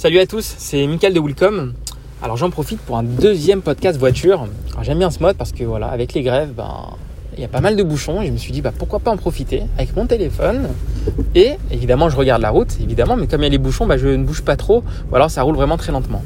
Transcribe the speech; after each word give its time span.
Salut 0.00 0.18
à 0.18 0.24
tous, 0.24 0.54
c'est 0.56 0.86
Michael 0.86 1.12
de 1.12 1.20
Willcom. 1.20 1.74
Alors 2.22 2.38
j'en 2.38 2.48
profite 2.48 2.80
pour 2.80 2.96
un 2.96 3.02
deuxième 3.02 3.60
podcast 3.60 3.98
voiture. 3.98 4.46
J'aime 4.80 4.96
bien 4.96 5.10
ce 5.10 5.18
mode 5.18 5.36
parce 5.36 5.52
que 5.52 5.62
voilà, 5.62 5.88
avec 5.88 6.14
les 6.14 6.22
grèves, 6.22 6.54
ben 6.56 6.86
il 7.36 7.40
y 7.42 7.44
a 7.44 7.48
pas 7.48 7.60
mal 7.60 7.76
de 7.76 7.82
bouchons 7.82 8.22
et 8.22 8.26
je 8.26 8.32
me 8.32 8.38
suis 8.38 8.50
dit 8.50 8.62
bah 8.62 8.72
pourquoi 8.74 9.00
pas 9.00 9.10
en 9.10 9.18
profiter 9.18 9.64
avec 9.76 9.94
mon 9.94 10.06
téléphone 10.06 10.70
et 11.34 11.50
évidemment 11.70 12.08
je 12.08 12.16
regarde 12.16 12.40
la 12.40 12.48
route 12.48 12.78
évidemment 12.82 13.14
mais 13.14 13.26
comme 13.26 13.42
il 13.42 13.44
y 13.44 13.46
a 13.48 13.50
les 13.50 13.58
bouchons 13.58 13.86
bah, 13.86 13.98
je 13.98 14.08
ne 14.08 14.24
bouge 14.24 14.40
pas 14.40 14.56
trop 14.56 14.82
ou 15.12 15.16
alors 15.16 15.30
ça 15.30 15.42
roule 15.42 15.56
vraiment 15.56 15.76
très 15.76 15.92
lentement. 15.92 16.22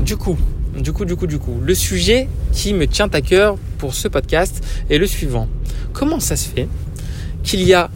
Du 0.00 0.16
coup, 0.16 0.36
du 0.76 0.92
coup, 0.92 1.04
du 1.04 1.14
coup, 1.14 1.28
du 1.28 1.38
coup, 1.38 1.60
le 1.62 1.76
sujet 1.76 2.28
qui 2.50 2.74
me 2.74 2.88
tient 2.88 3.08
à 3.12 3.20
cœur 3.20 3.56
pour 3.78 3.94
ce 3.94 4.08
podcast 4.08 4.64
est 4.90 4.98
le 4.98 5.06
suivant. 5.06 5.46
Comment 5.92 6.18
ça 6.18 6.34
se 6.34 6.48
fait 6.48 6.66
qu'il 7.44 7.62
y 7.62 7.72
a 7.72 7.88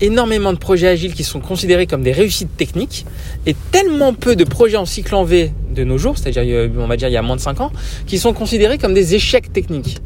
énormément 0.00 0.52
de 0.52 0.58
projets 0.58 0.88
agiles 0.88 1.14
qui 1.14 1.24
sont 1.24 1.40
considérés 1.40 1.86
comme 1.86 2.02
des 2.02 2.12
réussites 2.12 2.56
techniques 2.56 3.06
et 3.46 3.54
tellement 3.70 4.14
peu 4.14 4.36
de 4.36 4.44
projets 4.44 4.76
en 4.76 4.86
cycle 4.86 5.14
en 5.14 5.24
V 5.24 5.52
de 5.74 5.84
nos 5.84 5.98
jours, 5.98 6.18
c'est-à-dire 6.18 6.70
on 6.78 6.86
va 6.86 6.96
dire 6.96 7.08
il 7.08 7.12
y 7.12 7.16
a 7.16 7.22
moins 7.22 7.36
de 7.36 7.40
5 7.40 7.60
ans, 7.60 7.72
qui 8.06 8.18
sont 8.18 8.32
considérés 8.32 8.78
comme 8.78 8.94
des 8.94 9.14
échecs 9.14 9.52
techniques. 9.52 10.00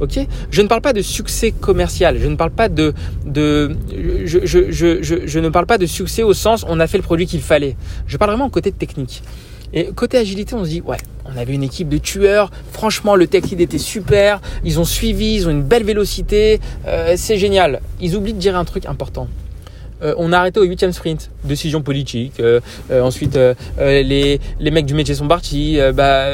Ok? 0.00 0.18
Je 0.50 0.62
ne 0.62 0.66
parle 0.66 0.80
pas 0.80 0.92
de 0.92 1.02
succès 1.02 1.52
commercial, 1.52 2.18
je 2.20 2.26
ne 2.26 2.34
parle 2.34 2.50
pas 2.50 2.68
de, 2.68 2.92
de 3.24 3.76
je, 4.24 4.40
je, 4.44 4.70
je, 4.70 5.02
je, 5.26 5.38
ne 5.38 5.48
parle 5.48 5.66
pas 5.66 5.78
de 5.78 5.86
succès 5.86 6.24
au 6.24 6.34
sens 6.34 6.64
on 6.68 6.80
a 6.80 6.86
fait 6.86 6.98
le 6.98 7.04
produit 7.04 7.26
qu'il 7.26 7.40
fallait. 7.40 7.76
Je 8.08 8.16
parle 8.16 8.30
vraiment 8.32 8.46
au 8.46 8.50
côté 8.50 8.72
technique. 8.72 9.22
Et 9.72 9.86
côté 9.86 10.18
agilité, 10.18 10.54
on 10.54 10.64
se 10.64 10.70
dit, 10.70 10.80
ouais, 10.82 10.98
on 11.24 11.36
avait 11.36 11.54
une 11.54 11.62
équipe 11.62 11.88
de 11.88 11.98
tueurs. 11.98 12.50
Franchement, 12.72 13.16
le 13.16 13.26
tech 13.26 13.44
lead 13.44 13.60
était 13.60 13.78
super. 13.78 14.40
Ils 14.64 14.80
ont 14.80 14.84
suivi, 14.84 15.34
ils 15.34 15.48
ont 15.48 15.50
une 15.50 15.62
belle 15.62 15.84
vélocité. 15.84 16.60
Euh, 16.86 17.14
c'est 17.16 17.38
génial. 17.38 17.80
Ils 18.00 18.16
oublient 18.16 18.34
de 18.34 18.38
dire 18.38 18.56
un 18.56 18.64
truc 18.64 18.86
important. 18.86 19.28
Euh, 20.02 20.14
on 20.18 20.32
a 20.32 20.38
arrêté 20.38 20.60
au 20.60 20.64
huitième 20.64 20.92
sprint. 20.92 21.30
Décision 21.44 21.82
politique. 21.82 22.40
Euh, 22.40 22.60
ensuite, 22.90 23.38
les, 23.78 24.40
les 24.60 24.70
mecs 24.70 24.86
du 24.86 24.94
métier 24.94 25.14
sont 25.14 25.28
partis. 25.28 25.78
bah, 25.94 26.26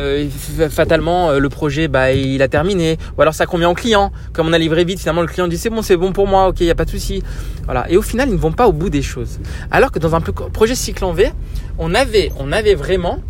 fatalement, 0.70 1.32
le 1.32 1.48
projet, 1.48 1.88
bah, 1.88 2.12
il 2.12 2.42
a 2.42 2.48
terminé. 2.48 2.98
Ou 3.16 3.22
alors 3.22 3.34
ça 3.34 3.46
convient 3.46 3.70
au 3.70 3.74
client. 3.74 4.12
Comme 4.32 4.48
on 4.48 4.52
a 4.52 4.58
livré 4.58 4.84
vite, 4.84 5.00
finalement, 5.00 5.22
le 5.22 5.28
client 5.28 5.48
dit 5.48 5.58
c'est 5.58 5.70
bon, 5.70 5.82
c'est 5.82 5.96
bon 5.96 6.12
pour 6.12 6.26
moi. 6.26 6.48
Ok, 6.48 6.60
il 6.60 6.66
y 6.66 6.70
a 6.70 6.74
pas 6.74 6.84
de 6.84 6.90
souci. 6.90 7.22
Voilà. 7.64 7.90
Et 7.90 7.96
au 7.96 8.02
final, 8.02 8.28
ils 8.28 8.34
ne 8.34 8.40
vont 8.40 8.52
pas 8.52 8.68
au 8.68 8.72
bout 8.72 8.90
des 8.90 9.02
choses. 9.02 9.38
Alors 9.70 9.92
que 9.92 9.98
dans 9.98 10.14
un 10.14 10.20
projet 10.20 10.74
cycle 10.74 11.04
en 11.04 11.12
V, 11.12 11.30
on 11.78 11.94
avait, 11.94 12.32
on 12.38 12.52
avait 12.52 12.74
vraiment 12.74 13.20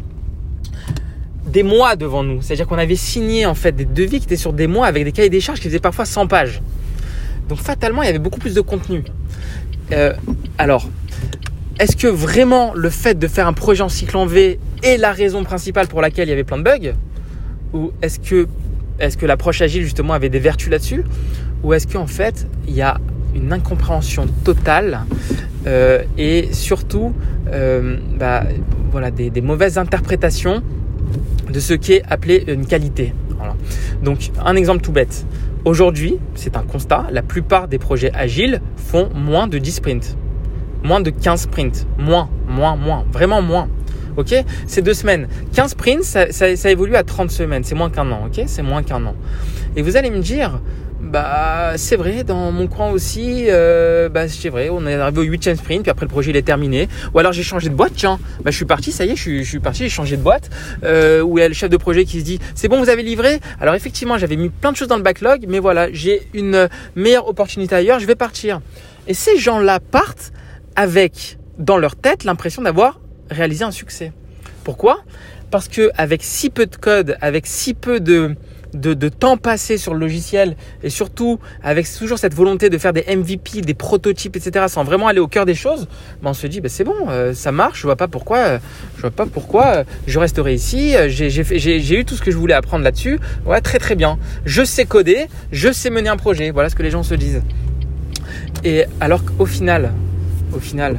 des 1.48 1.62
mois 1.62 1.96
devant 1.96 2.22
nous. 2.22 2.42
C'est-à-dire 2.42 2.66
qu'on 2.66 2.78
avait 2.78 2.96
signé 2.96 3.46
en 3.46 3.54
fait 3.54 3.72
des 3.72 3.84
devis 3.84 4.18
qui 4.20 4.26
étaient 4.26 4.36
sur 4.36 4.52
des 4.52 4.66
mois 4.66 4.86
avec 4.86 5.04
des 5.04 5.12
cahiers 5.12 5.30
des 5.30 5.40
charges 5.40 5.60
qui 5.60 5.68
faisaient 5.68 5.78
parfois 5.78 6.04
100 6.04 6.26
pages. 6.26 6.60
Donc 7.48 7.58
fatalement, 7.58 8.02
il 8.02 8.06
y 8.06 8.08
avait 8.10 8.18
beaucoup 8.18 8.38
plus 8.38 8.54
de 8.54 8.60
contenu. 8.60 9.02
Euh, 9.92 10.12
alors, 10.58 10.88
est-ce 11.78 11.96
que 11.96 12.06
vraiment 12.06 12.72
le 12.74 12.90
fait 12.90 13.18
de 13.18 13.28
faire 13.28 13.46
un 13.46 13.52
projet 13.52 13.82
en 13.82 13.88
cycle 13.88 14.16
en 14.16 14.26
V 14.26 14.58
est 14.82 14.96
la 14.96 15.12
raison 15.12 15.44
principale 15.44 15.88
pour 15.88 16.00
laquelle 16.00 16.28
il 16.28 16.30
y 16.30 16.34
avait 16.34 16.44
plein 16.44 16.58
de 16.58 16.62
bugs 16.62 16.94
Ou 17.72 17.92
est-ce 18.02 18.18
que, 18.18 18.46
l'approche 19.26 19.62
agile 19.62 19.84
justement 19.84 20.12
avait 20.12 20.28
des 20.28 20.40
vertus 20.40 20.70
là-dessus 20.70 21.04
Ou 21.62 21.72
est-ce 21.72 21.86
qu'en 21.86 22.06
fait, 22.06 22.46
il 22.66 22.74
y 22.74 22.82
a 22.82 22.98
une 23.34 23.52
incompréhension 23.52 24.26
totale 24.44 25.00
euh, 25.66 26.02
et 26.16 26.48
surtout 26.52 27.14
euh, 27.52 27.98
bah, 28.18 28.44
voilà, 28.90 29.10
des, 29.10 29.30
des 29.30 29.40
mauvaises 29.40 29.78
interprétations 29.78 30.62
de 31.50 31.60
ce 31.60 31.74
qui 31.74 31.94
est 31.94 32.02
appelé 32.08 32.44
une 32.48 32.66
qualité. 32.66 33.14
Donc 34.02 34.30
un 34.44 34.56
exemple 34.56 34.82
tout 34.82 34.92
bête. 34.92 35.24
Aujourd'hui, 35.68 36.16
c'est 36.34 36.56
un 36.56 36.62
constat, 36.62 37.08
la 37.10 37.20
plupart 37.20 37.68
des 37.68 37.76
projets 37.76 38.10
agiles 38.14 38.62
font 38.78 39.10
moins 39.14 39.46
de 39.46 39.58
10 39.58 39.72
sprints. 39.72 40.16
Moins 40.82 41.00
de 41.00 41.10
15 41.10 41.42
sprints. 41.42 41.86
Moins, 41.98 42.30
moins, 42.48 42.74
moins. 42.74 43.04
Vraiment 43.12 43.42
moins. 43.42 43.68
Ok? 44.16 44.34
C'est 44.66 44.80
deux 44.80 44.94
semaines. 44.94 45.28
15 45.52 45.72
sprints, 45.72 46.04
ça, 46.04 46.32
ça 46.32 46.70
évolue 46.70 46.96
à 46.96 47.02
30 47.02 47.30
semaines. 47.30 47.64
C'est 47.64 47.74
moins 47.74 47.90
qu'un 47.90 48.10
an. 48.10 48.28
Ok? 48.28 48.42
C'est 48.46 48.62
moins 48.62 48.82
qu'un 48.82 49.04
an. 49.04 49.14
Et 49.76 49.82
vous 49.82 49.98
allez 49.98 50.08
me 50.08 50.20
dire, 50.20 50.58
bah, 51.08 51.72
c'est 51.76 51.96
vrai, 51.96 52.22
dans 52.22 52.52
mon 52.52 52.66
coin 52.66 52.90
aussi, 52.90 53.46
euh, 53.48 54.08
bah, 54.08 54.28
c'est 54.28 54.48
vrai, 54.48 54.68
on 54.70 54.86
est 54.86 54.94
arrivé 54.94 55.20
au 55.20 55.24
8 55.24 55.56
sprint, 55.56 55.82
puis 55.82 55.90
après 55.90 56.06
le 56.06 56.10
projet 56.10 56.30
il 56.30 56.36
est 56.36 56.42
terminé. 56.42 56.88
Ou 57.14 57.18
alors 57.18 57.32
j'ai 57.32 57.42
changé 57.42 57.68
de 57.68 57.74
boîte, 57.74 57.92
tiens, 57.96 58.18
bah, 58.42 58.50
je 58.50 58.56
suis 58.56 58.64
parti, 58.64 58.92
ça 58.92 59.04
y 59.04 59.10
est, 59.10 59.16
je 59.16 59.42
suis, 59.42 59.58
parti, 59.58 59.84
j'ai 59.84 59.88
changé 59.88 60.16
de 60.16 60.22
boîte. 60.22 60.50
Euh, 60.84 61.22
où 61.22 61.38
il 61.38 61.40
y 61.40 61.44
a 61.44 61.48
le 61.48 61.54
chef 61.54 61.70
de 61.70 61.76
projet 61.76 62.04
qui 62.04 62.20
se 62.20 62.24
dit, 62.24 62.38
c'est 62.54 62.68
bon, 62.68 62.78
vous 62.78 62.90
avez 62.90 63.02
livré? 63.02 63.40
Alors 63.60 63.74
effectivement, 63.74 64.18
j'avais 64.18 64.36
mis 64.36 64.50
plein 64.50 64.72
de 64.72 64.76
choses 64.76 64.88
dans 64.88 64.96
le 64.96 65.02
backlog, 65.02 65.46
mais 65.48 65.58
voilà, 65.58 65.88
j'ai 65.92 66.28
une 66.34 66.68
meilleure 66.94 67.28
opportunité 67.28 67.74
ailleurs, 67.74 67.98
je 67.98 68.06
vais 68.06 68.14
partir. 68.14 68.60
Et 69.06 69.14
ces 69.14 69.38
gens-là 69.38 69.80
partent 69.80 70.32
avec, 70.76 71.38
dans 71.58 71.78
leur 71.78 71.96
tête, 71.96 72.24
l'impression 72.24 72.62
d'avoir 72.62 73.00
réalisé 73.30 73.64
un 73.64 73.70
succès. 73.70 74.12
Pourquoi? 74.64 74.98
Parce 75.50 75.68
que 75.68 75.90
avec 75.96 76.22
si 76.22 76.50
peu 76.50 76.66
de 76.66 76.76
code, 76.76 77.16
avec 77.20 77.46
si 77.46 77.72
peu 77.72 78.00
de 78.00 78.36
de, 78.74 79.08
temps 79.08 79.36
passé 79.36 79.78
sur 79.78 79.94
le 79.94 80.00
logiciel 80.00 80.56
et 80.82 80.90
surtout 80.90 81.38
avec 81.62 81.86
toujours 81.92 82.18
cette 82.18 82.34
volonté 82.34 82.70
de 82.70 82.78
faire 82.78 82.92
des 82.92 83.04
MVP, 83.08 83.62
des 83.62 83.74
prototypes, 83.74 84.36
etc. 84.36 84.66
sans 84.68 84.84
vraiment 84.84 85.08
aller 85.08 85.20
au 85.20 85.28
cœur 85.28 85.46
des 85.46 85.54
choses, 85.54 85.88
ben 86.22 86.30
on 86.30 86.34
se 86.34 86.46
dit 86.46 86.60
ben 86.60 86.68
c'est 86.68 86.84
bon, 86.84 86.94
euh, 87.08 87.32
ça 87.32 87.52
marche, 87.52 87.80
je 87.80 87.84
vois 87.84 87.96
pas 87.96 88.08
pourquoi, 88.08 88.38
euh, 88.38 88.58
je 88.96 89.02
vois 89.02 89.10
pas 89.10 89.26
pourquoi 89.26 89.66
euh, 89.66 89.84
je 90.06 90.18
resterai 90.18 90.54
ici. 90.54 90.94
J'ai 91.08 91.98
eu 91.98 92.04
tout 92.04 92.14
ce 92.14 92.22
que 92.22 92.30
je 92.30 92.36
voulais 92.36 92.54
apprendre 92.54 92.84
là-dessus. 92.84 93.18
Ouais, 93.46 93.60
très 93.60 93.78
très 93.78 93.94
bien. 93.94 94.18
Je 94.44 94.64
sais 94.64 94.84
coder, 94.84 95.26
je 95.52 95.72
sais 95.72 95.90
mener 95.90 96.08
un 96.08 96.16
projet. 96.16 96.50
Voilà 96.50 96.68
ce 96.68 96.74
que 96.74 96.82
les 96.82 96.90
gens 96.90 97.02
se 97.02 97.14
disent. 97.14 97.42
Et 98.64 98.84
alors 99.00 99.22
qu'au 99.24 99.46
final, 99.46 99.92
au 100.52 100.60
final, 100.60 100.98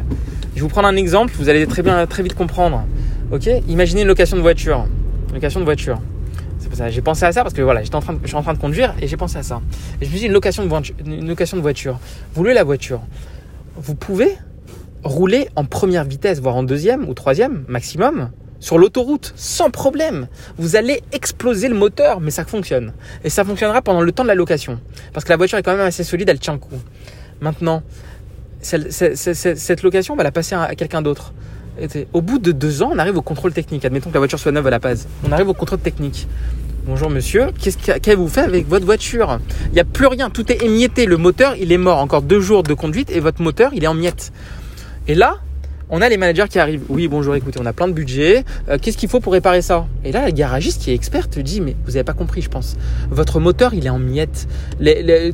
je 0.56 0.56
vais 0.56 0.62
vous 0.62 0.70
prendre 0.70 0.88
un 0.88 0.96
exemple, 0.96 1.34
vous 1.38 1.50
allez 1.50 1.66
très 1.68 1.84
bien, 1.84 2.06
très 2.08 2.24
vite 2.24 2.36
comprendre. 2.36 2.86
Ok, 3.32 3.48
imaginez 3.68 4.02
une 4.02 4.08
location 4.08 4.38
de 4.38 4.42
voiture, 4.42 4.88
location 5.34 5.60
de 5.60 5.66
voiture. 5.66 6.00
J'ai 6.90 7.02
pensé 7.02 7.26
à 7.26 7.32
ça 7.32 7.44
parce 7.44 7.54
que 7.54 7.62
voilà, 7.62 7.84
j'étais 7.84 7.96
en 7.96 8.02
train 8.02 8.18
je 8.22 8.28
suis 8.28 8.38
en 8.38 8.44
train 8.44 8.54
de 8.54 8.60
conduire 8.60 8.94
et 9.02 9.08
j'ai 9.08 9.18
pensé 9.18 9.38
à 9.38 9.44
ça. 9.44 9.62
Et 10.02 10.06
je 10.06 10.10
me 10.10 10.12
suis 10.12 10.20
dit 10.20 10.26
une 10.28 10.34
location 10.34 10.64
de 10.64 10.70
voiture, 10.70 10.96
une 11.06 11.28
location 11.28 11.58
de 11.58 11.62
voiture. 11.62 12.00
Vous 12.34 12.44
louez 12.44 12.54
la 12.54 12.64
voiture. 12.64 13.02
Vous 13.76 13.96
pouvez 13.96 14.38
rouler 15.04 15.50
en 15.56 15.66
première 15.66 16.04
vitesse, 16.04 16.40
voire 16.40 16.56
en 16.56 16.64
deuxième 16.64 17.08
ou 17.08 17.14
troisième 17.14 17.64
maximum 17.68 18.32
sur 18.60 18.78
l'autoroute 18.78 19.34
sans 19.36 19.70
problème. 19.70 20.28
Vous 20.58 20.76
allez 20.76 21.02
exploser 21.12 21.70
le 21.70 21.76
moteur, 21.76 22.20
mais 22.20 22.32
ça 22.32 22.46
fonctionne. 22.46 22.94
Et 23.24 23.30
ça 23.30 23.44
fonctionnera 23.44 23.82
pendant 23.82 24.02
le 24.02 24.12
temps 24.12 24.24
de 24.24 24.28
la 24.28 24.36
location. 24.36 24.80
Parce 25.14 25.24
que 25.24 25.30
la 25.30 25.38
voiture 25.38 25.58
est 25.58 25.64
quand 25.64 25.76
même 25.76 25.86
assez 25.86 26.04
solide, 26.04 26.30
elle 26.30 26.40
tient 26.40 26.54
le 26.54 26.60
coup. 26.60 26.80
Maintenant, 27.42 27.84
cette 28.62 29.84
location, 29.84 30.16
va 30.16 30.24
la 30.24 30.32
passer 30.32 30.56
à 30.56 30.76
quelqu'un 30.76 31.02
d'autre. 31.02 31.34
Au 32.14 32.22
bout 32.22 32.40
de 32.40 32.52
deux 32.52 32.84
ans, 32.84 32.92
on 32.94 32.98
arrive 32.98 33.18
au 33.18 33.22
contrôle 33.22 33.54
technique. 33.54 33.86
Admettons 33.86 34.10
que 34.10 34.16
la 34.16 34.20
voiture 34.20 34.40
soit 34.40 34.52
neuve 34.52 34.68
à 34.68 34.70
la 34.70 34.80
base. 34.80 35.08
On 35.28 35.32
arrive 35.32 35.50
au 35.50 35.54
contrôle 35.54 35.80
technique. 35.80 36.28
Bonjour 36.86 37.10
monsieur, 37.10 37.50
qu'est-ce 37.60 37.78
qu'avez-vous 37.78 38.28
fait 38.28 38.42
avec 38.42 38.68
votre 38.68 38.86
voiture? 38.86 39.40
Il 39.68 39.74
n'y 39.74 39.80
a 39.80 39.84
plus 39.84 40.08
rien, 40.08 40.30
tout 40.30 40.52
est 40.52 40.64
émietté. 40.64 41.06
Le 41.06 41.18
moteur, 41.18 41.56
il 41.56 41.72
est 41.72 41.78
mort. 41.78 42.00
Encore 42.00 42.22
deux 42.22 42.40
jours 42.40 42.64
de 42.64 42.74
conduite 42.74 43.12
et 43.12 43.20
votre 43.20 43.42
moteur, 43.42 43.72
il 43.74 43.84
est 43.84 43.88
en 43.88 43.94
miettes. 43.94 44.32
Et 45.08 45.14
là, 45.14 45.38
on 45.90 46.02
a 46.02 46.10
les 46.10 46.18
managers 46.18 46.46
qui 46.50 46.60
arrivent. 46.60 46.84
Oui, 46.90 47.08
bonjour, 47.08 47.36
écoutez, 47.36 47.60
on 47.62 47.66
a 47.66 47.74
plein 47.74 47.88
de 47.88 47.94
budget. 47.94 48.44
Euh, 48.70 48.78
qu'est-ce 48.80 48.98
qu'il 48.98 49.10
faut 49.10 49.20
pour 49.20 49.34
réparer 49.34 49.62
ça? 49.62 49.88
Et 50.04 50.12
là, 50.12 50.26
le 50.26 50.32
garagiste 50.32 50.82
qui 50.82 50.92
est 50.92 50.94
expert 50.94 51.30
te 51.30 51.40
dit, 51.40 51.62
mais 51.62 51.76
vous 51.86 51.94
n'avez 51.94 52.04
pas 52.04 52.14
compris, 52.14 52.42
je 52.42 52.50
pense. 52.50 52.78
Votre 53.10 53.40
moteur, 53.40 53.74
il 53.74 53.86
est 53.86 53.90
en 53.90 53.98
miettes. 53.98 54.48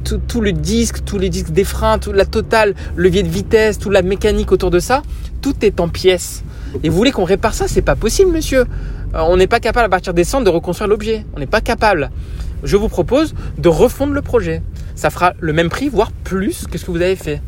tout, 0.03 0.41
le 0.41 0.53
disque, 0.53 1.03
tous 1.03 1.19
les 1.19 1.29
disques 1.29 1.51
des 1.51 1.65
freins, 1.65 1.99
toute 1.99 2.15
la 2.15 2.25
totale, 2.25 2.73
levier 2.95 3.23
de 3.23 3.27
vitesse, 3.27 3.79
toute 3.79 3.91
la 3.91 4.01
mécanique 4.01 4.51
autour 4.51 4.71
de 4.71 4.79
ça, 4.79 5.03
tout 5.41 5.55
est 5.61 5.79
en 5.81 5.89
pièces. 5.89 6.43
Et 6.83 6.89
vous 6.89 6.95
voulez 6.95 7.11
qu'on 7.11 7.25
répare 7.25 7.53
ça? 7.53 7.67
C'est 7.67 7.81
pas 7.81 7.95
possible, 7.95 8.31
monsieur. 8.31 8.61
Euh, 8.61 9.19
on 9.27 9.35
n'est 9.35 9.47
pas 9.47 9.59
capable 9.59 9.87
à 9.87 9.89
partir 9.89 10.13
des 10.13 10.23
centres 10.23 10.45
de 10.45 10.49
reconstruire 10.49 10.87
l'objet. 10.87 11.25
On 11.35 11.39
n'est 11.39 11.47
pas 11.47 11.61
capable. 11.61 12.11
Je 12.63 12.77
vous 12.77 12.87
propose 12.87 13.35
de 13.57 13.67
refondre 13.67 14.13
le 14.13 14.21
projet. 14.21 14.61
Ça 14.95 15.09
fera 15.09 15.33
le 15.41 15.51
même 15.51 15.67
prix, 15.67 15.89
voire 15.89 16.13
plus 16.23 16.65
que 16.65 16.77
ce 16.77 16.85
que 16.85 16.91
vous 16.91 17.01
avez 17.01 17.17
fait. 17.17 17.41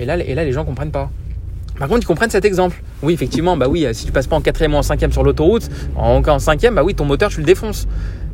Et 0.00 0.04
là, 0.04 0.18
et 0.18 0.34
là 0.34 0.44
les 0.44 0.52
gens 0.52 0.64
comprennent 0.64 0.90
pas. 0.90 1.10
Par 1.80 1.88
contre, 1.88 2.02
ils 2.02 2.06
comprennent 2.06 2.30
cet 2.30 2.44
exemple. 2.44 2.82
Oui, 3.02 3.14
effectivement, 3.14 3.56
bah 3.56 3.66
oui, 3.66 3.86
si 3.94 4.04
tu 4.04 4.12
passes 4.12 4.26
pas 4.26 4.36
en 4.36 4.42
quatrième 4.42 4.74
ou 4.74 4.76
en 4.76 4.82
cinquième 4.82 5.12
sur 5.12 5.24
l'autoroute, 5.24 5.70
en, 5.96 6.38
cinquième, 6.38 6.74
bah 6.74 6.84
oui, 6.84 6.94
ton 6.94 7.06
moteur, 7.06 7.30
tu 7.30 7.40
le 7.40 7.46
défonces. 7.46 7.88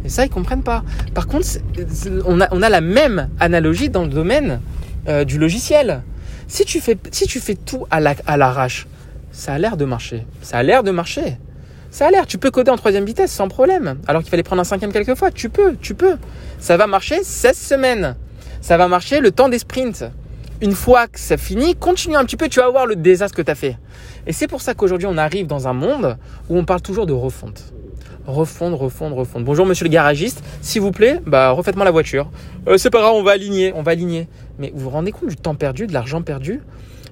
Et 0.04 0.08
ça, 0.08 0.24
ils 0.24 0.30
comprennent 0.30 0.64
pas. 0.64 0.82
Par 1.14 1.28
contre, 1.28 1.46
on 2.26 2.40
a, 2.40 2.68
la 2.68 2.80
même 2.80 3.28
analogie 3.38 3.88
dans 3.88 4.02
le 4.02 4.08
domaine 4.08 4.60
euh, 5.08 5.24
du 5.24 5.38
logiciel. 5.38 6.02
Si 6.48 6.64
tu 6.64 6.80
fais, 6.80 6.98
si 7.12 7.28
tu 7.28 7.38
fais 7.38 7.54
tout 7.54 7.86
à 7.88 8.36
l'arrache, 8.36 8.88
ça 9.30 9.54
a 9.54 9.58
l'air 9.58 9.76
de 9.76 9.84
marcher. 9.84 10.26
Ça 10.42 10.58
a 10.58 10.62
l'air 10.64 10.82
de 10.82 10.90
marcher. 10.90 11.38
Ça 11.92 12.08
a 12.08 12.10
l'air. 12.10 12.26
Tu 12.26 12.38
peux 12.38 12.50
coder 12.50 12.72
en 12.72 12.76
troisième 12.76 13.04
vitesse 13.04 13.30
sans 13.30 13.46
problème. 13.46 13.98
Alors 14.08 14.22
qu'il 14.22 14.30
fallait 14.30 14.42
prendre 14.42 14.60
un 14.60 14.64
cinquième 14.64 14.92
quelquefois. 14.92 15.30
Tu 15.30 15.50
peux, 15.50 15.76
tu 15.80 15.94
peux. 15.94 16.16
Ça 16.58 16.76
va 16.76 16.88
marcher 16.88 17.22
16 17.22 17.56
semaines. 17.56 18.16
Ça 18.60 18.76
va 18.76 18.88
marcher 18.88 19.20
le 19.20 19.30
temps 19.30 19.48
des 19.48 19.60
sprints 19.60 20.04
une 20.60 20.72
fois 20.72 21.06
que 21.06 21.18
ça 21.18 21.36
finit, 21.36 21.74
continue 21.74 22.16
un 22.16 22.24
petit 22.24 22.36
peu, 22.36 22.48
tu 22.48 22.60
vas 22.60 22.70
voir 22.70 22.86
le 22.86 22.96
désastre 22.96 23.36
que 23.36 23.42
tu 23.42 23.50
as 23.50 23.54
fait. 23.54 23.76
Et 24.26 24.32
c'est 24.32 24.48
pour 24.48 24.60
ça 24.60 24.74
qu'aujourd'hui, 24.74 25.06
on 25.10 25.18
arrive 25.18 25.46
dans 25.46 25.68
un 25.68 25.72
monde 25.72 26.16
où 26.48 26.56
on 26.56 26.64
parle 26.64 26.80
toujours 26.80 27.06
de 27.06 27.12
refonte. 27.12 27.72
Refondre, 28.26 28.78
refondre, 28.78 29.16
refondre. 29.16 29.44
Bonjour 29.44 29.66
monsieur 29.66 29.84
le 29.84 29.90
garagiste, 29.90 30.42
s'il 30.60 30.82
vous 30.82 30.90
plaît, 30.90 31.20
bah 31.26 31.50
refaites-moi 31.50 31.84
la 31.84 31.92
voiture. 31.92 32.28
Euh, 32.66 32.76
c'est 32.76 32.90
pas 32.90 33.00
grave, 33.00 33.14
on 33.14 33.22
va 33.22 33.32
aligner, 33.32 33.72
on 33.74 33.82
va 33.82 33.92
aligner. 33.92 34.26
Mais 34.58 34.72
vous 34.74 34.84
vous 34.84 34.90
rendez 34.90 35.12
compte 35.12 35.28
du 35.28 35.36
temps 35.36 35.54
perdu, 35.54 35.86
de 35.86 35.92
l'argent 35.92 36.22
perdu 36.22 36.60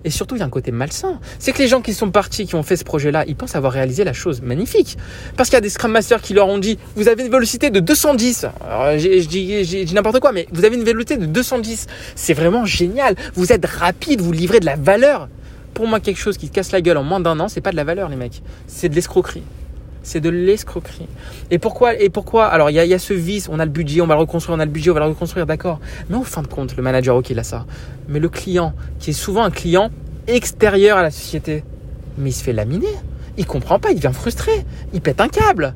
Et 0.05 0.11
surtout, 0.11 0.37
il 0.37 0.41
y 0.41 0.43
a 0.43 0.45
un 0.45 0.51
côté 0.51 0.71
malsain. 0.71 1.19
C'est 1.39 1.53
que 1.53 1.59
les 1.59 1.69
gens 1.69 1.81
qui 1.81 1.95
sont 1.95 2.11
partis, 2.11 2.47
qui 2.47 2.55
ont 2.55 2.63
fait 2.63 2.77
ce 2.77 2.85
projet-là, 2.85 3.25
ils 3.27 3.37
pensent 3.37 3.57
avoir 3.57 3.73
réalisé 3.73 4.05
la 4.05 4.13
chose 4.13 4.43
magnifique. 4.43 4.99
Parce 5.37 5.49
qu'il 5.49 5.57
y 5.57 5.59
a 5.59 5.63
des 5.63 5.71
Scrum 5.71 5.93
Masters 5.93 6.21
qui 6.21 6.35
leur 6.35 6.49
ont 6.49 6.59
dit, 6.59 6.79
vous 6.97 7.09
avez 7.09 7.25
une 7.25 7.31
vélocité 7.31 7.71
de 7.71 7.81
210. 7.81 8.47
Alors, 8.69 8.99
je 8.99 9.27
dis 9.27 9.95
n'importe 9.95 10.21
quoi, 10.21 10.33
mais 10.33 10.47
vous 10.53 10.65
avez 10.65 10.77
une 10.77 10.85
vélocité 10.85 11.17
de 11.17 11.27
210. 11.27 11.87
C'est 12.15 12.35
vraiment 12.35 12.67
génial. 12.67 13.17
Vous 13.35 13.53
êtes 13.53 13.65
rapide, 13.65 14.21
vous 14.21 14.33
livrez 14.33 14.61
de 14.61 14.67
la 14.67 14.77
valeur. 14.77 15.29
Pour 15.73 15.89
moi, 15.89 16.01
quelque 16.01 16.21
chose 16.21 16.37
qui 16.37 16.51
casse 16.51 16.71
la 16.71 16.81
gueule 16.81 16.99
en 16.99 17.03
moins 17.03 17.21
d'un 17.21 17.41
an, 17.41 17.49
c'est 17.49 17.61
pas 17.61 17.73
de 17.73 17.77
la 17.77 17.85
valeur, 17.85 18.09
les 18.09 18.17
mecs. 18.17 18.43
C'est 18.67 18.89
de 18.89 18.95
l'escroquerie 18.95 19.43
c'est 20.05 20.21
de 20.21 20.29
l'escroquerie. 20.29 21.09
Et 21.51 21.59
pourquoi 21.59 21.95
Et 21.95 22.11
pourquoi 22.11 22.47
Alors 22.47 22.71
il 22.71 22.75
y 22.75 22.95
a, 22.95 22.99
ce 22.99 23.13
vice, 23.13 23.49
on 23.51 23.59
a 23.59 23.65
le 23.65 23.71
budget, 23.71 24.01
on 24.01 24.07
va 24.07 24.15
le 24.15 24.21
reconstruire, 24.21 24.57
on 24.57 24.61
a 24.61 24.65
le 24.65 24.71
budget, 24.71 24.91
on 24.91 24.95
va 24.95 25.01
le 25.01 25.07
reconstruire, 25.07 25.47
d'accord. 25.47 25.81
Mais 26.09 26.17
au 26.17 26.23
fin 26.23 26.43
de 26.43 26.47
compte, 26.47 26.77
le 26.77 26.83
manager, 26.83 27.17
ok, 27.17 27.31
il 27.31 27.39
a 27.39 27.43
ça. 27.43 27.67
Mais 28.09 28.21
le 28.21 28.29
client, 28.29 28.73
qui 29.01 29.11
est 29.11 29.15
souvent 29.15 29.43
un 29.43 29.51
client 29.51 29.91
extérieur 30.29 30.99
à 30.99 31.03
la 31.03 31.11
société, 31.11 31.65
mais 32.19 32.31
il 32.31 32.33
se 32.33 32.45
fait 32.45 32.53
laminer. 32.53 32.87
Il 33.37 33.47
comprend 33.47 33.81
pas, 33.81 33.91
il 33.91 33.97
devient 33.97 34.15
frustré, 34.15 34.53
il 34.93 35.01
pète 35.01 35.21
un 35.21 35.29
câble. 35.29 35.75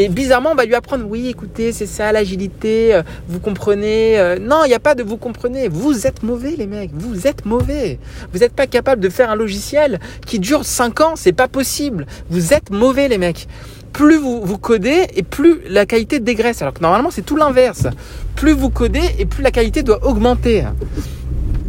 Et 0.00 0.08
bizarrement, 0.08 0.52
on 0.52 0.54
va 0.54 0.64
lui 0.64 0.76
apprendre, 0.76 1.06
oui, 1.08 1.26
écoutez, 1.26 1.72
c'est 1.72 1.84
ça 1.84 2.12
l'agilité, 2.12 2.94
euh, 2.94 3.02
vous 3.26 3.40
comprenez. 3.40 4.16
Euh, 4.16 4.38
non, 4.38 4.58
il 4.64 4.68
n'y 4.68 4.74
a 4.74 4.78
pas 4.78 4.94
de 4.94 5.02
vous 5.02 5.16
comprenez. 5.16 5.66
Vous 5.66 6.06
êtes 6.06 6.22
mauvais, 6.22 6.54
les 6.56 6.68
mecs, 6.68 6.92
vous 6.94 7.26
êtes 7.26 7.44
mauvais. 7.44 7.98
Vous 8.32 8.38
n'êtes 8.38 8.52
pas 8.52 8.68
capable 8.68 9.02
de 9.02 9.08
faire 9.08 9.28
un 9.28 9.34
logiciel 9.34 9.98
qui 10.24 10.38
dure 10.38 10.64
5 10.64 11.00
ans, 11.00 11.12
c'est 11.16 11.32
pas 11.32 11.48
possible. 11.48 12.06
Vous 12.30 12.54
êtes 12.54 12.70
mauvais, 12.70 13.08
les 13.08 13.18
mecs. 13.18 13.48
Plus 13.92 14.18
vous, 14.18 14.56
codez 14.56 15.08
et 15.16 15.24
plus 15.24 15.62
la 15.68 15.84
qualité 15.84 16.20
dégraisse. 16.20 16.62
Alors 16.62 16.74
que 16.74 16.80
normalement, 16.80 17.10
c'est 17.10 17.22
tout 17.22 17.34
l'inverse. 17.34 17.88
Plus 18.36 18.52
vous 18.52 18.70
codez 18.70 19.16
et 19.18 19.26
plus 19.26 19.42
la 19.42 19.50
qualité 19.50 19.82
doit 19.82 20.06
augmenter. 20.06 20.62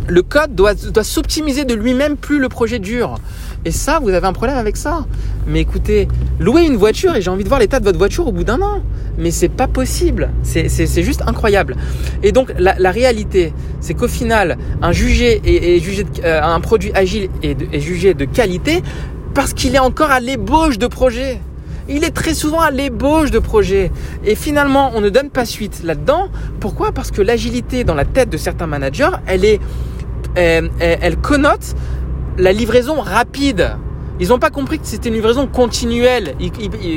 Le 0.08 0.22
code 0.22 0.54
doit, 0.54 0.76
doit 0.76 1.04
s'optimiser 1.04 1.66
de 1.66 1.74
lui-même 1.74 2.16
plus 2.16 2.38
le 2.38 2.48
projet 2.48 2.78
dure. 2.78 3.16
Et 3.66 3.72
ça, 3.72 4.00
vous 4.02 4.10
avez 4.10 4.26
un 4.26 4.34
problème 4.34 4.58
avec 4.58 4.78
ça. 4.78 5.06
Mais 5.46 5.60
écoutez, 5.60 6.08
louer 6.40 6.66
une 6.66 6.78
voiture 6.78 7.16
et 7.16 7.22
j'ai 7.22 7.30
envie 7.30 7.44
de 7.44 7.50
voir 7.50 7.60
l'état 7.60 7.80
de 7.80 7.86
votre 7.86 7.98
voiture 7.98 8.28
au 8.28 8.32
bout 8.32 8.46
d'un 8.46 8.62
an. 8.62 8.82
Mais 9.18 9.32
c'est 9.32 9.50
pas 9.50 9.68
possible. 9.68 10.30
C'est 10.44 11.04
juste 11.04 11.24
incroyable. 11.28 11.76
Et 12.24 12.32
donc, 12.32 12.54
la, 12.58 12.92
réalité, 12.92 13.54
c'est 13.82 13.94
qu'au 13.94 14.08
final, 14.08 14.58
un 14.82 14.94
jugé 14.94 15.42
et, 15.44 15.80
jugé 15.80 16.06
euh, 16.24 16.60
produit 16.60 16.92
agile 16.94 17.30
est, 17.44 17.80
jugé 17.80 18.14
de 18.14 18.26
qualité 18.26 18.82
parce 19.34 19.54
qu'il 19.54 19.76
est 19.76 19.80
encore 19.80 20.12
à 20.12 20.22
l'ébauche 20.22 20.78
de 20.78 20.88
projet. 20.88 21.40
Il 21.90 22.04
est 22.04 22.12
très 22.12 22.34
souvent 22.34 22.62
à 22.62 22.72
l'ébauche 22.72 23.32
de 23.32 23.40
projet. 23.40 23.92
Et 24.24 24.36
finalement, 24.36 24.92
on 24.96 25.02
ne 25.02 25.10
donne 25.10 25.30
pas 25.30 25.46
suite 25.46 25.82
là-dedans. 25.84 26.30
Pourquoi? 26.62 26.94
Parce 26.94 27.12
que 27.12 27.22
l'agilité 27.22 27.84
dans 27.84 27.96
la 27.96 28.06
tête 28.06 28.30
de 28.30 28.38
certains 28.38 28.68
managers, 28.68 29.10
elle 29.26 29.44
est, 29.44 29.60
elle, 30.36 30.70
elle 30.80 31.18
connote 31.18 31.76
la 32.38 32.54
livraison 32.54 33.00
rapide. 33.00 33.78
Ils 34.22 34.30
n'ont 34.30 34.40
pas 34.40 34.50
compris 34.50 34.80
que 34.80 34.86
c'était 34.86 35.08
une 35.08 35.16
livraison 35.16 35.48
continuelle. 35.48 36.36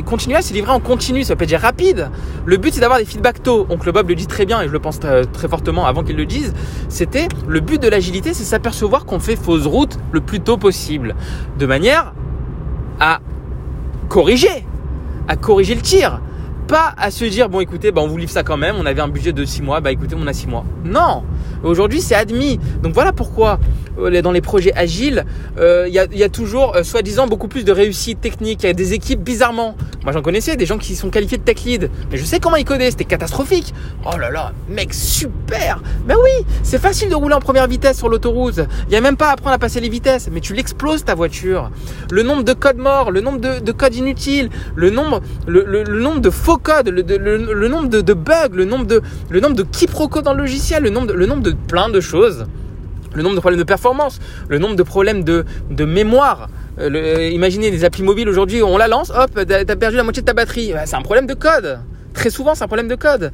continuelle, 0.05 0.43
c'est 0.43 0.55
livré 0.55 0.73
en 0.73 0.81
continu, 0.81 1.23
ça 1.23 1.37
peut 1.37 1.47
dire 1.47 1.61
rapide. 1.61 2.11
Le 2.45 2.57
but, 2.57 2.75
c'est 2.75 2.81
d'avoir 2.81 2.99
des 2.99 3.05
feedbacks 3.05 3.43
tôt. 3.43 3.67
le 3.85 3.93
Bob 3.93 4.09
le 4.09 4.17
dit 4.17 4.27
très 4.27 4.45
bien, 4.45 4.61
et 4.61 4.67
je 4.67 4.73
le 4.73 4.81
pense 4.81 4.99
très, 4.99 5.49
fortement 5.49 5.87
avant 5.87 6.03
qu'il 6.03 6.17
le 6.17 6.27
dise. 6.27 6.53
C'était 6.89 7.29
le 7.47 7.61
but 7.61 7.81
de 7.81 7.89
l'agilité, 7.89 8.35
c'est 8.35 8.43
s'apercevoir 8.43 9.05
qu'on 9.05 9.21
fait 9.21 9.37
fausse 9.37 9.67
route 9.67 9.99
le 10.11 10.21
plus 10.21 10.41
tôt 10.41 10.57
possible, 10.57 11.15
de 11.59 11.67
manière 11.67 12.13
à 12.99 13.21
corriger, 14.09 14.67
à 15.29 15.37
corriger 15.37 15.77
le 15.77 15.83
tir 15.83 16.21
pas 16.69 16.95
à 16.97 17.11
se 17.11 17.25
dire 17.25 17.49
bon 17.49 17.61
écoutez 17.61 17.91
bah, 17.91 18.01
on 18.03 18.07
vous 18.07 18.17
livre 18.17 18.31
ça 18.31 18.45
quand 18.45 18.57
même 18.57 18.77
on 18.79 18.87
avait 18.87 19.01
un 19.03 19.09
budget 19.09 19.33
de 19.33 19.45
6 19.45 19.63
mois 19.63 19.81
bah 19.81 19.93
écoutez 19.93 20.17
on 20.19 20.27
a 20.27 20.33
6 20.33 20.47
mois 20.47 20.65
non 20.85 21.23
aujourd'hui 21.63 22.01
c'est 22.01 22.15
admis 22.15 22.59
donc 22.83 22.95
voilà 22.95 23.13
pourquoi 23.13 23.59
euh, 23.99 24.23
dans 24.23 24.33
les 24.33 24.41
projets 24.41 24.73
agiles, 24.75 25.25
euh, 25.59 25.87
il 25.89 25.95
y, 25.95 26.23
a, 26.23 26.29
toujours, 26.29 26.77
euh, 26.77 26.83
soi-disant, 26.83 27.27
beaucoup 27.27 27.49
plus 27.49 27.65
de 27.65 27.73
réussite 27.73 28.21
technique. 28.21 28.63
Il 28.63 28.67
y 28.67 28.71
a 28.71 28.75
des 28.75 28.95
équipes 28.95 29.21
bizarrement. 29.21 29.77
Moi, 30.05 30.13
j'en 30.13 30.23
connaissais 30.23 30.57
des 30.57 30.67
gens 30.67 30.79
qui 30.79 30.97
sont 30.97 31.11
qualifiés 31.11 31.39
de 31.39 31.43
tech 31.43 31.63
lead, 31.65 31.91
mais 32.11 32.17
je 32.17 32.25
sais 32.25 32.41
comment 32.41 32.57
ils 32.57 32.65
codaient. 32.65 32.91
C'était 32.91 33.05
catastrophique. 33.05 33.75
Oh 34.05 34.17
là 34.19 34.31
là, 34.31 34.53
mec, 34.69 34.95
super. 34.95 35.83
Mais 36.07 36.15
oui, 36.15 36.47
c'est 36.63 36.81
facile 36.81 37.11
de 37.11 37.15
rouler 37.15 37.35
en 37.35 37.41
première 37.41 37.67
vitesse 37.67 37.99
sur 37.99 38.09
l'autoroute. 38.09 38.61
Il 38.87 38.91
n'y 38.91 38.97
a 38.97 39.01
même 39.01 39.17
pas 39.17 39.29
à 39.29 39.33
apprendre 39.33 39.55
à 39.55 39.59
passer 39.59 39.81
les 39.81 39.89
vitesses, 39.89 40.29
mais 40.33 40.41
tu 40.41 40.55
l'exploses 40.55 41.05
ta 41.05 41.15
voiture. 41.15 41.71
Le 42.11 42.23
nombre 42.23 42.43
de 42.43 42.53
codes 42.53 42.79
morts, 42.79 43.11
le 43.11 43.21
nombre 43.21 43.41
de, 43.41 43.73
codes 43.73 43.95
inutiles, 43.95 44.51
le 44.75 44.91
nombre, 44.91 45.21
le, 45.47 45.85
nombre 45.85 46.21
de 46.21 46.31
faux 46.31 46.57
codes, 46.57 46.89
le, 46.89 47.69
nombre 47.69 47.89
de, 47.89 48.13
bugs, 48.15 48.55
le 48.55 48.65
nombre 48.65 48.87
de, 48.87 49.03
le 49.31 49.41
nombre 49.41 49.55
de 49.55 49.63
quiproquos 49.63 50.23
dans 50.23 50.33
le 50.33 50.41
logiciel, 50.41 50.83
le 50.83 50.91
nombre 50.91 51.13
le 51.13 51.27
nombre 51.27 51.43
de 51.43 51.52
plein 51.55 51.89
de 51.89 52.01
choses 52.01 52.47
le 53.15 53.23
nombre 53.23 53.35
de 53.35 53.41
problèmes 53.41 53.61
de 53.61 53.65
performance, 53.65 54.21
le 54.49 54.59
nombre 54.59 54.77
de 54.77 54.83
problèmes 54.83 55.25
de, 55.25 55.45
mémoire. 55.85 56.49
Euh, 56.79 57.29
imaginez 57.31 57.71
des 57.71 57.85
applis 57.85 58.03
mobiles 58.03 58.29
aujourd'hui, 58.29 58.63
on 58.63 58.79
la 58.79 58.89
lance, 58.89 59.11
hop, 59.11 59.39
t'as 59.47 59.77
perdu 59.77 59.97
la 59.97 60.03
moitié 60.03 60.23
de 60.23 60.27
ta 60.27 60.33
batterie. 60.33 60.73
C'est 60.87 60.97
un 60.97 61.03
problème 61.03 61.27
de 61.27 61.35
code. 61.35 61.81
Très 62.15 62.31
souvent, 62.31 62.55
c'est 62.55 62.65
un 62.65 62.69
problème 62.69 62.89
de 62.89 62.95
code. 62.95 63.33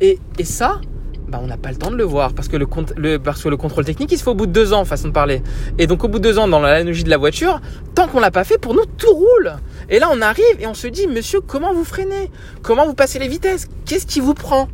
Et, 0.00 0.18
et 0.38 0.44
ça, 0.44 0.80
bah, 1.28 1.40
on 1.42 1.46
n'a 1.46 1.56
pas 1.56 1.70
le 1.70 1.76
temps 1.76 1.90
de 1.90 1.96
le 1.96 2.04
voir 2.04 2.32
parce 2.34 2.48
que 2.48 2.56
le, 2.56 2.66
le, 2.96 3.18
parce 3.18 3.42
que 3.42 3.48
le 3.48 3.56
contrôle 3.56 3.84
technique, 3.84 4.12
il 4.12 4.18
se 4.18 4.22
fait 4.22 4.30
au 4.30 4.34
bout 4.34 4.46
de 4.46 4.52
deux 4.52 4.72
ans, 4.72 4.84
façon 4.84 5.08
de 5.08 5.12
parler. 5.12 5.42
Et 5.78 5.86
donc, 5.86 6.04
au 6.04 6.08
bout 6.08 6.18
de 6.18 6.24
deux 6.24 6.38
ans, 6.38 6.46
dans 6.46 6.60
l'analogie 6.60 7.04
de 7.04 7.10
la 7.10 7.16
voiture, 7.16 7.60
tant 7.94 8.06
qu'on 8.06 8.20
l'a 8.20 8.30
pas 8.30 8.44
fait, 8.44 8.58
pour 8.58 8.74
nous, 8.74 8.84
tout 8.98 9.12
roule. 9.12 9.54
Et 9.88 9.98
là, 9.98 10.08
on 10.12 10.20
arrive 10.20 10.44
et 10.60 10.66
on 10.66 10.74
se 10.74 10.86
dit, 10.86 11.06
monsieur, 11.06 11.40
comment 11.40 11.72
vous 11.72 11.84
freinez? 11.84 12.30
Comment 12.62 12.86
vous 12.86 12.94
passez 12.94 13.18
les 13.18 13.28
vitesses? 13.28 13.66
Qu'est-ce 13.86 14.06
qui 14.06 14.20
vous 14.20 14.34
prend? 14.34 14.68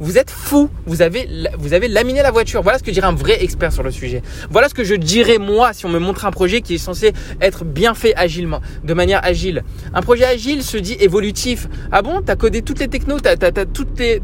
Vous 0.00 0.18
êtes 0.18 0.30
fou. 0.30 0.68
Vous 0.86 1.02
avez, 1.02 1.28
vous 1.58 1.72
avez 1.72 1.88
laminé 1.88 2.22
la 2.22 2.30
voiture. 2.30 2.62
Voilà 2.62 2.78
ce 2.78 2.84
que 2.84 2.90
dirait 2.90 3.06
un 3.06 3.14
vrai 3.14 3.42
expert 3.42 3.72
sur 3.72 3.82
le 3.82 3.90
sujet. 3.90 4.22
Voilà 4.50 4.68
ce 4.68 4.74
que 4.74 4.84
je 4.84 4.94
dirais 4.94 5.38
moi 5.38 5.72
si 5.72 5.86
on 5.86 5.88
me 5.88 5.98
montre 5.98 6.26
un 6.26 6.30
projet 6.30 6.60
qui 6.60 6.74
est 6.74 6.78
censé 6.78 7.12
être 7.40 7.64
bien 7.64 7.94
fait 7.94 8.14
agilement, 8.14 8.60
de 8.84 8.94
manière 8.94 9.24
agile. 9.24 9.64
Un 9.94 10.02
projet 10.02 10.24
agile 10.24 10.62
se 10.62 10.76
dit 10.76 10.96
évolutif. 11.00 11.68
Ah 11.92 12.02
bon, 12.02 12.20
t'as 12.24 12.36
codé 12.36 12.62
toutes 12.62 12.78
les 12.78 12.88
technos, 12.88 13.20
t'as, 13.20 13.36
t'as, 13.36 13.64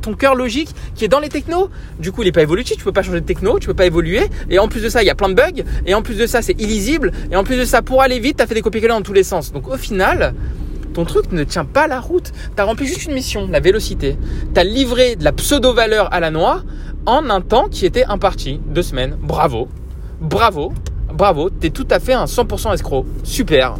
ton 0.01 0.15
cœur 0.15 0.35
logique 0.35 0.71
qui 0.95 1.05
est 1.05 1.09
dans 1.09 1.21
les 1.21 1.29
technos? 1.29 1.71
Du 1.99 2.13
coup, 2.13 2.23
il 2.23 2.29
est 2.29 2.33
pas 2.33 2.43
évolutif. 2.43 2.77
Tu 2.77 2.85
peux 2.85 2.93
pas 2.93 3.03
changer 3.03 3.21
de 3.21 3.27
techno, 3.27 3.59
tu 3.59 3.67
peux 3.67 3.75
pas 3.75 3.87
évoluer. 3.87 4.23
Et 4.51 4.59
en 4.59 4.69
plus 4.69 4.83
de 4.83 4.89
ça, 4.89 5.03
il 5.03 5.07
y 5.07 5.11
a 5.11 5.15
plein 5.15 5.29
de 5.29 5.35
bugs. 5.35 5.63
Et 5.87 5.95
en 5.95 6.03
plus 6.03 6.17
de 6.17 6.27
ça, 6.27 6.43
c'est 6.43 6.61
illisible. 6.61 7.13
Et 7.31 7.37
en 7.37 7.45
plus 7.45 7.57
de 7.57 7.65
ça, 7.65 7.83
pour 7.83 8.03
aller 8.03 8.19
vite, 8.19 8.37
t'as 8.39 8.47
fait 8.47 8.55
des 8.55 8.63
copier-coller 8.63 8.95
dans 8.95 9.03
tous 9.03 9.13
les 9.13 9.25
sens. 9.25 9.53
Donc 9.53 9.69
au 9.69 9.77
final, 9.77 10.35
ton 10.93 11.05
truc 11.05 11.33
ne 11.33 11.45
tient 11.45 11.65
pas 11.65 11.87
la 11.87 12.01
route. 12.01 12.33
Tu 12.55 12.63
as 12.63 12.65
rempli 12.65 12.87
juste 12.87 13.05
une 13.05 13.15
mission, 13.15 13.49
la 13.51 13.61
vélocité. 13.61 14.17
Tu 14.55 14.61
as 14.61 14.65
livré 14.65 15.17
de 15.17 15.25
la 15.25 15.33
pseudo-valeur 15.33 16.13
à 16.13 16.21
la 16.21 16.31
noix 16.31 16.63
en 17.07 17.29
un 17.31 17.41
temps 17.41 17.69
qui 17.69 17.87
était 17.87 18.05
imparti, 18.05 18.61
deux 18.67 18.83
semaines. 18.83 19.17
Bravo, 19.21 19.69
bravo, 20.21 20.73
bravo, 21.13 21.51
tu 21.51 21.67
es 21.67 21.71
tout 21.71 21.87
à 21.91 21.99
fait 21.99 22.13
un 22.13 22.27
100% 22.27 22.75
escroc. 22.75 23.07
Super. 23.25 23.75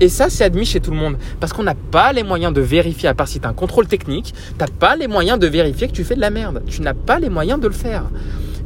Et 0.00 0.08
ça, 0.08 0.30
c'est 0.30 0.44
admis 0.44 0.64
chez 0.64 0.80
tout 0.80 0.90
le 0.90 0.96
monde. 0.96 1.16
Parce 1.40 1.52
qu'on 1.52 1.64
n'a 1.64 1.74
pas 1.74 2.12
les 2.12 2.22
moyens 2.22 2.52
de 2.52 2.60
vérifier, 2.60 3.08
à 3.08 3.14
part 3.14 3.28
si 3.28 3.40
tu 3.40 3.46
as 3.46 3.50
un 3.50 3.54
contrôle 3.54 3.86
technique, 3.86 4.34
tu 4.34 4.54
n'as 4.60 4.66
pas 4.66 4.96
les 4.96 5.08
moyens 5.08 5.38
de 5.38 5.46
vérifier 5.46 5.88
que 5.88 5.92
tu 5.92 6.04
fais 6.04 6.14
de 6.14 6.20
la 6.20 6.30
merde. 6.30 6.62
Tu 6.66 6.82
n'as 6.82 6.94
pas 6.94 7.18
les 7.18 7.30
moyens 7.30 7.60
de 7.60 7.66
le 7.66 7.74
faire. 7.74 8.04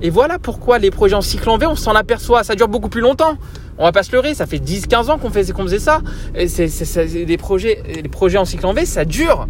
Et 0.02 0.10
voilà 0.10 0.38
pourquoi 0.38 0.78
les 0.78 0.90
projets 0.90 1.14
en 1.14 1.20
cycle 1.20 1.48
en 1.48 1.58
V, 1.58 1.66
on 1.66 1.76
s'en 1.76 1.94
aperçoit, 1.94 2.42
ça 2.42 2.56
dure 2.56 2.68
beaucoup 2.68 2.88
plus 2.88 3.00
longtemps. 3.00 3.38
On 3.78 3.84
va 3.84 3.92
pas 3.92 4.02
se 4.02 4.12
leurrer, 4.12 4.34
ça 4.34 4.46
fait 4.46 4.58
10-15 4.58 5.10
ans 5.10 5.18
qu'on 5.18 5.30
faisait, 5.30 5.52
faisait 5.52 5.78
ça. 5.78 6.00
C'est 6.46 7.24
des 7.24 7.36
projets, 7.36 7.82
les 8.02 8.08
projets 8.08 8.38
en 8.38 8.44
cycle 8.44 8.66
V, 8.74 8.84
ça 8.86 9.04
dure 9.04 9.48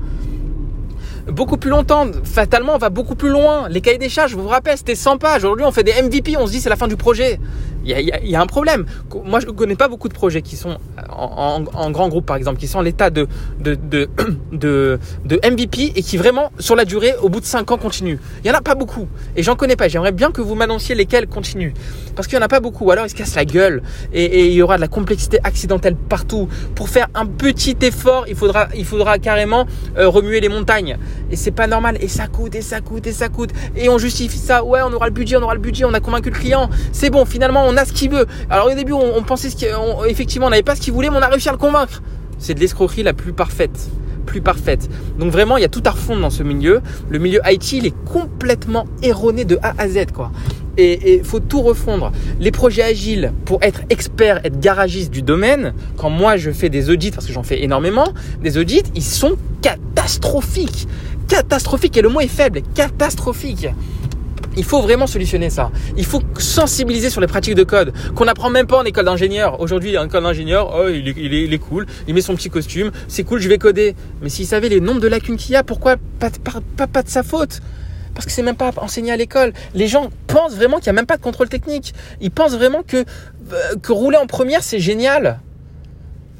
beaucoup 1.26 1.56
plus 1.56 1.70
longtemps. 1.70 2.06
Fatalement, 2.24 2.74
on 2.74 2.78
va 2.78 2.90
beaucoup 2.90 3.14
plus 3.14 3.28
loin. 3.28 3.68
Les 3.68 3.80
cahiers 3.80 3.98
des 3.98 4.08
charges, 4.08 4.32
je 4.32 4.36
vous 4.36 4.48
rappelle, 4.48 4.76
c'était 4.76 4.94
100 4.94 5.18
pages. 5.18 5.44
Aujourd'hui, 5.44 5.64
on 5.66 5.72
fait 5.72 5.84
des 5.84 6.00
MVP, 6.02 6.36
on 6.36 6.46
se 6.46 6.52
dit 6.52 6.60
c'est 6.60 6.70
la 6.70 6.76
fin 6.76 6.88
du 6.88 6.96
projet. 6.96 7.38
Il 7.84 7.90
y, 8.24 8.36
a, 8.36 8.40
un 8.40 8.46
problème. 8.46 8.86
Moi, 9.24 9.40
je 9.40 9.46
ne 9.46 9.50
connais 9.50 9.74
pas 9.74 9.88
beaucoup 9.88 10.08
de 10.08 10.14
projets 10.14 10.40
qui 10.40 10.56
sont 10.56 10.78
en, 11.10 11.90
grand 11.90 12.08
groupe, 12.08 12.26
par 12.26 12.36
exemple, 12.36 12.58
qui 12.58 12.68
sont 12.68 12.78
en 12.78 12.82
l'état 12.82 13.10
de, 13.10 13.26
de, 13.58 13.76
de, 14.52 14.98
MVP 15.50 15.92
et 15.96 16.02
qui 16.02 16.16
vraiment, 16.16 16.52
sur 16.60 16.76
la 16.76 16.84
durée, 16.84 17.14
au 17.20 17.28
bout 17.28 17.40
de 17.40 17.44
5 17.44 17.70
ans, 17.72 17.78
continuent. 17.78 18.18
Il 18.38 18.50
n'y 18.50 18.54
en 18.54 18.58
a 18.58 18.62
pas 18.62 18.76
beaucoup. 18.76 19.08
Et 19.36 19.42
j'en 19.42 19.56
connais 19.56 19.74
pas. 19.74 19.88
J'aimerais 19.88 20.12
bien 20.12 20.30
que 20.30 20.40
vous 20.40 20.54
m'annonciez 20.54 20.94
lesquels 20.94 21.26
continuent. 21.26 21.72
Parce 22.14 22.28
qu'il 22.28 22.38
n'y 22.38 22.42
en 22.42 22.46
a 22.46 22.48
pas 22.48 22.60
beaucoup. 22.60 22.90
Alors, 22.90 23.04
ils 23.04 23.10
se 23.10 23.14
cassent 23.14 23.34
la 23.34 23.44
gueule. 23.44 23.82
Et, 24.12 24.46
il 24.46 24.52
y 24.52 24.62
aura 24.62 24.76
de 24.76 24.80
la 24.80 24.88
complexité 24.88 25.38
accidentelle 25.42 25.96
partout. 25.96 26.48
Pour 26.76 26.88
faire 26.88 27.08
un 27.14 27.26
petit 27.26 27.76
effort, 27.82 28.26
il 28.28 28.36
faudra, 28.36 28.68
il 28.76 28.84
faudra 28.84 29.18
carrément 29.18 29.66
euh, 29.98 30.08
remuer 30.08 30.40
les 30.40 30.48
montagnes. 30.48 30.98
Et 31.30 31.36
c'est 31.36 31.50
pas 31.50 31.66
normal. 31.66 31.98
Et 32.00 32.08
ça 32.08 32.28
coûte, 32.28 32.54
et 32.54 32.62
ça 32.62 32.80
coûte, 32.80 33.06
et 33.08 33.12
ça 33.12 33.28
coûte. 33.28 33.50
Et 33.74 33.88
on 33.88 33.98
justifie 33.98 34.38
ça. 34.38 34.62
Ouais, 34.62 34.80
on 34.84 34.92
aura 34.92 35.06
le 35.06 35.12
budget, 35.12 35.36
on 35.36 35.42
aura 35.42 35.54
le 35.54 35.60
budget, 35.60 35.84
on 35.84 35.94
a 35.94 36.00
convaincu 36.00 36.30
le 36.30 36.36
client. 36.38 36.70
C'est 36.92 37.10
bon, 37.10 37.24
finalement, 37.24 37.64
on 37.66 37.71
a 37.76 37.84
ce 37.84 37.92
qu'il 37.92 38.10
veut. 38.10 38.26
Alors 38.50 38.66
au 38.66 38.74
début, 38.74 38.92
on, 38.92 39.22
pensait 39.22 39.50
ce 39.50 40.06
effectivement, 40.08 40.46
on 40.46 40.50
n'avait 40.50 40.62
pas 40.62 40.76
ce 40.76 40.80
qu'il 40.80 40.92
voulait, 40.92 41.10
mais 41.10 41.16
on 41.16 41.22
a 41.22 41.28
réussi 41.28 41.48
à 41.48 41.52
le 41.52 41.58
convaincre. 41.58 42.02
C'est 42.38 42.54
de 42.54 42.60
l'escroquerie 42.60 43.02
la 43.02 43.12
plus 43.12 43.32
parfaite 43.32 43.90
plus 44.24 44.40
parfaite. 44.40 44.88
Donc 45.18 45.32
vraiment, 45.32 45.56
il 45.56 45.62
y 45.62 45.64
a 45.64 45.68
tout 45.68 45.82
à 45.84 45.90
refondre 45.90 46.22
dans 46.22 46.30
ce 46.30 46.42
milieu. 46.42 46.80
Le 47.10 47.18
milieu 47.18 47.40
IT, 47.44 47.72
il 47.72 47.86
est 47.86 47.94
complètement 48.04 48.86
erroné 49.02 49.44
de 49.44 49.58
A 49.62 49.74
à 49.78 49.88
Z, 49.88 50.12
quoi. 50.14 50.30
Et 50.78 51.16
il 51.16 51.24
faut 51.24 51.40
tout 51.40 51.60
refondre. 51.60 52.12
Les 52.40 52.50
projets 52.50 52.82
agiles, 52.82 53.32
pour 53.44 53.62
être 53.62 53.82
expert, 53.90 54.40
être 54.44 54.58
garagiste 54.58 55.10
du 55.10 55.20
domaine, 55.20 55.74
quand 55.98 56.08
moi 56.08 56.38
je 56.38 56.50
fais 56.50 56.70
des 56.70 56.88
audits, 56.88 57.10
parce 57.10 57.26
que 57.26 57.32
j'en 57.32 57.42
fais 57.42 57.62
énormément, 57.62 58.14
des 58.42 58.56
audits, 58.56 58.84
ils 58.94 59.02
sont 59.02 59.36
catastrophiques. 59.60 60.88
Catastrophiques, 61.28 61.96
et 61.98 62.02
le 62.02 62.08
mot 62.08 62.20
est 62.20 62.28
faible, 62.28 62.62
catastrophique. 62.74 63.68
Il 64.56 64.64
faut 64.64 64.82
vraiment 64.82 65.06
solutionner 65.06 65.50
ça. 65.50 65.70
Il 65.96 66.04
faut 66.04 66.20
sensibiliser 66.38 67.08
sur 67.10 67.20
les 67.20 67.26
pratiques 67.26 67.54
de 67.54 67.64
code 67.64 67.92
qu'on 68.14 68.26
n'apprend 68.26 68.50
même 68.50 68.66
pas 68.66 68.78
en 68.78 68.84
école 68.84 69.06
d'ingénieur. 69.06 69.60
Aujourd'hui, 69.60 69.96
un 69.96 70.06
école 70.06 70.22
d'ingénieur, 70.24 70.74
oh, 70.74 70.88
il, 70.88 71.08
est, 71.08 71.14
il, 71.16 71.54
est, 71.54 71.58
cool, 71.58 71.86
il 72.06 72.14
met 72.14 72.20
son 72.20 72.34
petit 72.34 72.50
costume, 72.50 72.90
c'est 73.08 73.24
cool, 73.24 73.40
je 73.40 73.48
vais 73.48 73.58
coder. 73.58 73.94
Mais 74.20 74.28
s'il 74.28 74.46
savait 74.46 74.68
les 74.68 74.80
nombres 74.80 75.00
de 75.00 75.08
lacunes 75.08 75.36
qu'il 75.36 75.52
y 75.52 75.56
a, 75.56 75.62
pourquoi 75.62 75.96
pas, 76.18 76.30
pas, 76.76 76.86
pas, 76.86 77.02
de 77.02 77.08
sa 77.08 77.22
faute? 77.22 77.60
Parce 78.14 78.26
que 78.26 78.32
c'est 78.32 78.42
même 78.42 78.56
pas 78.56 78.72
enseigné 78.76 79.10
à 79.10 79.16
l'école. 79.16 79.54
Les 79.74 79.88
gens 79.88 80.10
pensent 80.26 80.54
vraiment 80.54 80.76
qu'il 80.76 80.86
n'y 80.86 80.90
a 80.90 81.00
même 81.00 81.06
pas 81.06 81.16
de 81.16 81.22
contrôle 81.22 81.48
technique. 81.48 81.94
Ils 82.20 82.30
pensent 82.30 82.54
vraiment 82.54 82.82
que, 82.82 82.98
euh, 82.98 83.76
que 83.80 83.92
rouler 83.92 84.18
en 84.18 84.26
première, 84.26 84.62
c'est 84.62 84.80
génial. 84.80 85.40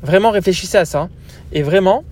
Vraiment, 0.02 0.31
réfléchissez 0.31 0.76
à 0.76 0.85
ça. 0.85 1.09
Et 1.52 1.62
vraiment, 1.62 2.04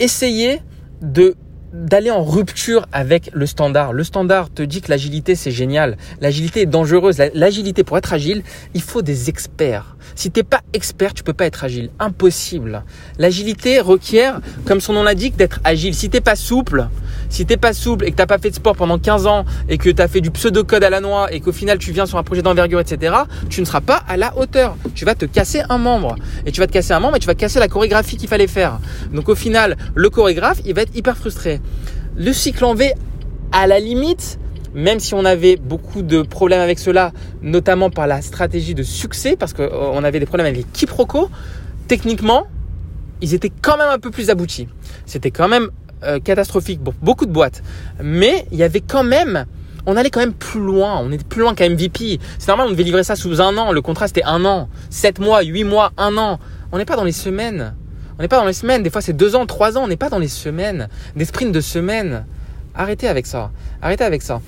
essayez 0.00 0.60
de 1.00 1.34
d'aller 1.76 2.10
en 2.10 2.24
rupture 2.24 2.86
avec 2.92 3.30
le 3.32 3.46
standard. 3.46 3.92
Le 3.92 4.02
standard 4.04 4.52
te 4.52 4.62
dit 4.62 4.80
que 4.80 4.90
l'agilité 4.90 5.34
c'est 5.34 5.50
génial. 5.50 5.96
L'agilité 6.20 6.62
est 6.62 6.66
dangereuse. 6.66 7.22
L'agilité 7.34 7.84
pour 7.84 7.98
être 7.98 8.12
agile, 8.12 8.42
il 8.74 8.82
faut 8.82 9.02
des 9.02 9.28
experts. 9.28 9.96
Si 10.14 10.30
t'es 10.30 10.42
pas 10.42 10.62
expert, 10.72 11.12
tu 11.12 11.22
peux 11.22 11.32
pas 11.32 11.46
être 11.46 11.64
agile. 11.64 11.90
Impossible. 11.98 12.84
L'agilité 13.18 13.80
requiert, 13.80 14.40
comme 14.64 14.80
son 14.80 14.94
nom 14.94 15.02
l'indique, 15.02 15.36
d'être 15.36 15.60
agile. 15.64 15.94
Si 15.94 16.08
t'es 16.08 16.20
pas 16.20 16.36
souple, 16.36 16.88
si 17.28 17.46
t'es 17.46 17.56
pas 17.56 17.72
souple 17.72 18.04
et 18.04 18.10
que 18.10 18.16
t'as 18.16 18.26
pas 18.26 18.38
fait 18.38 18.50
de 18.50 18.54
sport 18.54 18.76
pendant 18.76 18.98
15 18.98 19.26
ans 19.26 19.44
et 19.68 19.78
que 19.78 19.90
tu 19.90 20.00
as 20.00 20.08
fait 20.08 20.20
du 20.20 20.30
pseudo-code 20.30 20.82
à 20.84 20.90
la 20.90 21.00
noix 21.00 21.32
et 21.32 21.40
qu'au 21.40 21.52
final 21.52 21.78
tu 21.78 21.92
viens 21.92 22.06
sur 22.06 22.18
un 22.18 22.22
projet 22.22 22.42
d'envergure, 22.42 22.80
etc., 22.80 23.14
tu 23.48 23.60
ne 23.60 23.66
seras 23.66 23.80
pas 23.80 24.02
à 24.08 24.16
la 24.16 24.36
hauteur. 24.36 24.76
Tu 24.94 25.04
vas 25.04 25.14
te 25.14 25.24
casser 25.24 25.62
un 25.68 25.78
membre. 25.78 26.16
Et 26.44 26.52
tu 26.52 26.60
vas 26.60 26.66
te 26.66 26.72
casser 26.72 26.92
un 26.92 27.00
membre 27.00 27.16
et 27.16 27.20
tu 27.20 27.26
vas 27.26 27.34
casser 27.34 27.58
la 27.58 27.68
chorégraphie 27.68 28.16
qu'il 28.16 28.28
fallait 28.28 28.46
faire. 28.46 28.78
Donc 29.12 29.28
au 29.28 29.34
final, 29.34 29.76
le 29.94 30.10
chorégraphe, 30.10 30.60
il 30.64 30.74
va 30.74 30.82
être 30.82 30.96
hyper 30.96 31.16
frustré. 31.16 31.60
Le 32.16 32.32
cycle 32.32 32.64
en 32.64 32.74
V, 32.74 32.94
à 33.52 33.66
la 33.66 33.78
limite, 33.78 34.38
même 34.74 35.00
si 35.00 35.14
on 35.14 35.24
avait 35.24 35.56
beaucoup 35.56 36.02
de 36.02 36.22
problèmes 36.22 36.60
avec 36.60 36.78
cela, 36.78 37.12
notamment 37.42 37.90
par 37.90 38.06
la 38.06 38.20
stratégie 38.20 38.74
de 38.74 38.82
succès, 38.82 39.36
parce 39.36 39.54
qu'on 39.54 39.62
euh, 39.62 40.02
avait 40.02 40.20
des 40.20 40.26
problèmes 40.26 40.46
avec 40.46 40.58
les 40.58 40.64
quiproquos, 40.64 41.30
techniquement, 41.88 42.46
ils 43.22 43.32
étaient 43.32 43.52
quand 43.62 43.78
même 43.78 43.88
un 43.88 43.98
peu 43.98 44.10
plus 44.10 44.28
aboutis. 44.28 44.68
C'était 45.06 45.30
quand 45.30 45.48
même 45.48 45.70
euh, 46.04 46.20
catastrophique 46.20 46.82
pour 46.82 46.94
beaucoup 47.00 47.26
de 47.26 47.32
boîtes. 47.32 47.62
Mais 48.02 48.46
il 48.52 48.58
y 48.58 48.62
avait 48.62 48.80
quand 48.80 49.04
même, 49.04 49.46
on 49.86 49.96
allait 49.96 50.10
quand 50.10 50.20
même 50.20 50.34
plus 50.34 50.60
loin. 50.60 50.98
On 51.02 51.10
était 51.10 51.24
plus 51.24 51.40
loin 51.40 51.54
qu'à 51.54 51.68
MVP. 51.68 52.20
C'est 52.38 52.48
normal, 52.48 52.66
on 52.68 52.72
devait 52.72 52.82
livrer 52.82 53.04
ça 53.04 53.16
sous 53.16 53.40
un 53.40 53.56
an. 53.56 53.72
Le 53.72 53.80
contrat, 53.80 54.06
c'était 54.06 54.24
un 54.24 54.44
an, 54.44 54.68
sept 54.90 55.18
mois, 55.18 55.42
huit 55.42 55.64
mois, 55.64 55.92
un 55.96 56.16
an. 56.18 56.38
On 56.72 56.78
n'est 56.78 56.84
pas 56.84 56.96
dans 56.96 57.04
les 57.04 57.12
semaines. 57.12 57.74
On 58.18 58.22
n'est 58.22 58.28
pas 58.28 58.38
dans 58.38 58.46
les 58.46 58.52
semaines. 58.52 58.82
Des 58.82 58.90
fois, 58.90 59.00
c'est 59.00 59.12
deux 59.12 59.36
ans, 59.36 59.46
trois 59.46 59.78
ans. 59.78 59.84
On 59.84 59.88
n'est 59.88 59.96
pas 59.96 60.10
dans 60.10 60.18
les 60.18 60.28
semaines. 60.28 60.88
Des 61.14 61.24
sprints 61.24 61.52
de 61.52 61.60
semaines. 61.60 62.24
Arrêtez 62.74 63.08
avec 63.08 63.26
ça. 63.26 63.50
Arrêtez 63.80 64.04
avec 64.04 64.22
ça. 64.22 64.40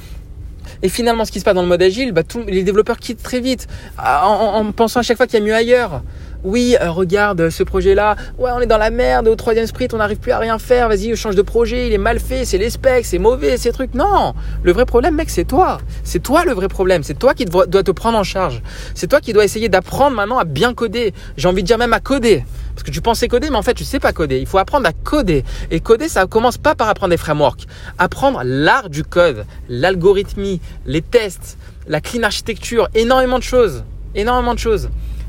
Et 0.83 0.88
finalement, 0.88 1.25
ce 1.25 1.33
qui 1.33 1.40
se 1.40 1.45
passe 1.45 1.55
dans 1.55 1.62
le 1.62 1.69
mode 1.69 1.83
agile, 1.83 2.12
bah, 2.12 2.23
les 2.47 2.62
développeurs 2.62 2.99
quittent 2.99 3.23
très 3.23 3.40
vite 3.40 3.69
en 3.99 4.71
pensant 4.73 5.00
à 5.00 5.02
chaque 5.02 5.17
fois 5.17 5.26
qu'il 5.26 5.38
y 5.38 5.43
a 5.43 5.45
mieux 5.47 5.55
ailleurs 5.55 6.02
oui, 6.45 6.76
euh, 6.80 6.90
regarde 6.90 7.50
ce 7.50 7.62
projet-là, 7.62 8.16
ouais, 8.38 8.50
on 8.54 8.61
est 8.61 8.66
dans 8.66 8.78
la 8.78 8.90
merde, 8.90 9.26
au 9.26 9.35
troisième 9.35 9.66
sprint, 9.66 9.95
on 9.95 9.99
n'arrive 9.99 10.18
plus 10.18 10.33
à 10.33 10.38
rien 10.38 10.59
faire, 10.59 10.88
vas-y, 10.88 11.14
change 11.16 11.35
de 11.35 11.42
projet, 11.42 11.88
il 11.88 11.92
est 11.92 11.99
mal 11.99 12.21
fait, 12.21 12.45
c'est 12.45 12.59
les 12.59 12.71
specs, 12.71 13.04
c'est 13.04 13.18
mauvais, 13.18 13.57
ces 13.57 13.73
trucs. 13.73 13.95
Non, 13.95 14.35
le 14.62 14.73
vrai 14.73 14.87
problème, 14.87 15.16
mec, 15.16 15.30
c'est 15.30 15.45
toi. 15.45 15.78
C'est 16.04 16.23
toi 16.23 16.45
le 16.45 16.52
vrai 16.52 16.68
problème, 16.68 17.02
c'est 17.02 17.18
toi 17.18 17.35
qui 17.35 17.45
dois 17.45 17.66
te 17.66 17.90
prendre 17.90 18.18
en 18.18 18.25
charge. 18.25 18.62
C'est 18.95 19.09
toi 19.09 19.21
qui 19.21 19.33
dois 19.33 19.45
essayer 19.45 19.68
d'apprendre 19.68 20.16
maintenant 20.16 20.38
à 20.38 20.45
bien 20.45 20.75
coder. 20.75 21.12
J'ai 21.37 21.49
envie 21.49 21.62
de 21.62 21.66
dire 21.66 21.78
même 21.78 21.92
à 21.92 22.00
coder. 22.00 22.45
Parce 22.75 22.85
que 22.85 22.92
tu 22.92 23.00
pensais 23.00 23.26
coder, 23.26 23.50
mais 23.50 23.57
en 23.57 23.62
fait, 23.62 23.75
tu 23.75 23.85
sais 23.85 23.99
pas 23.99 24.12
coder. 24.12 24.38
Il 24.38 24.47
faut 24.47 24.59
apprendre 24.59 24.87
à 24.87 24.92
coder. 24.92 25.45
Et 25.73 25.80
coder, 25.80 26.09
ça 26.09 26.26
commence 26.26 26.59
pas 26.59 26.76
par 26.76 26.88
apprendre 26.88 27.11
des 27.11 27.16
frameworks. 27.16 27.66
Apprendre 27.99 28.42
l'art 28.45 28.88
du 28.88 29.02
code, 29.02 29.45
l'algorithmie, 29.68 30.61
les 30.87 31.02
tests, 31.02 31.59
la 31.88 32.00
clean 32.00 32.23
architecture, 32.23 32.88
énormément 32.95 33.38
de 33.38 33.42
choses. 33.42 33.83
Énormément 34.14 34.54
de 34.54 34.61
choses. 34.61 34.88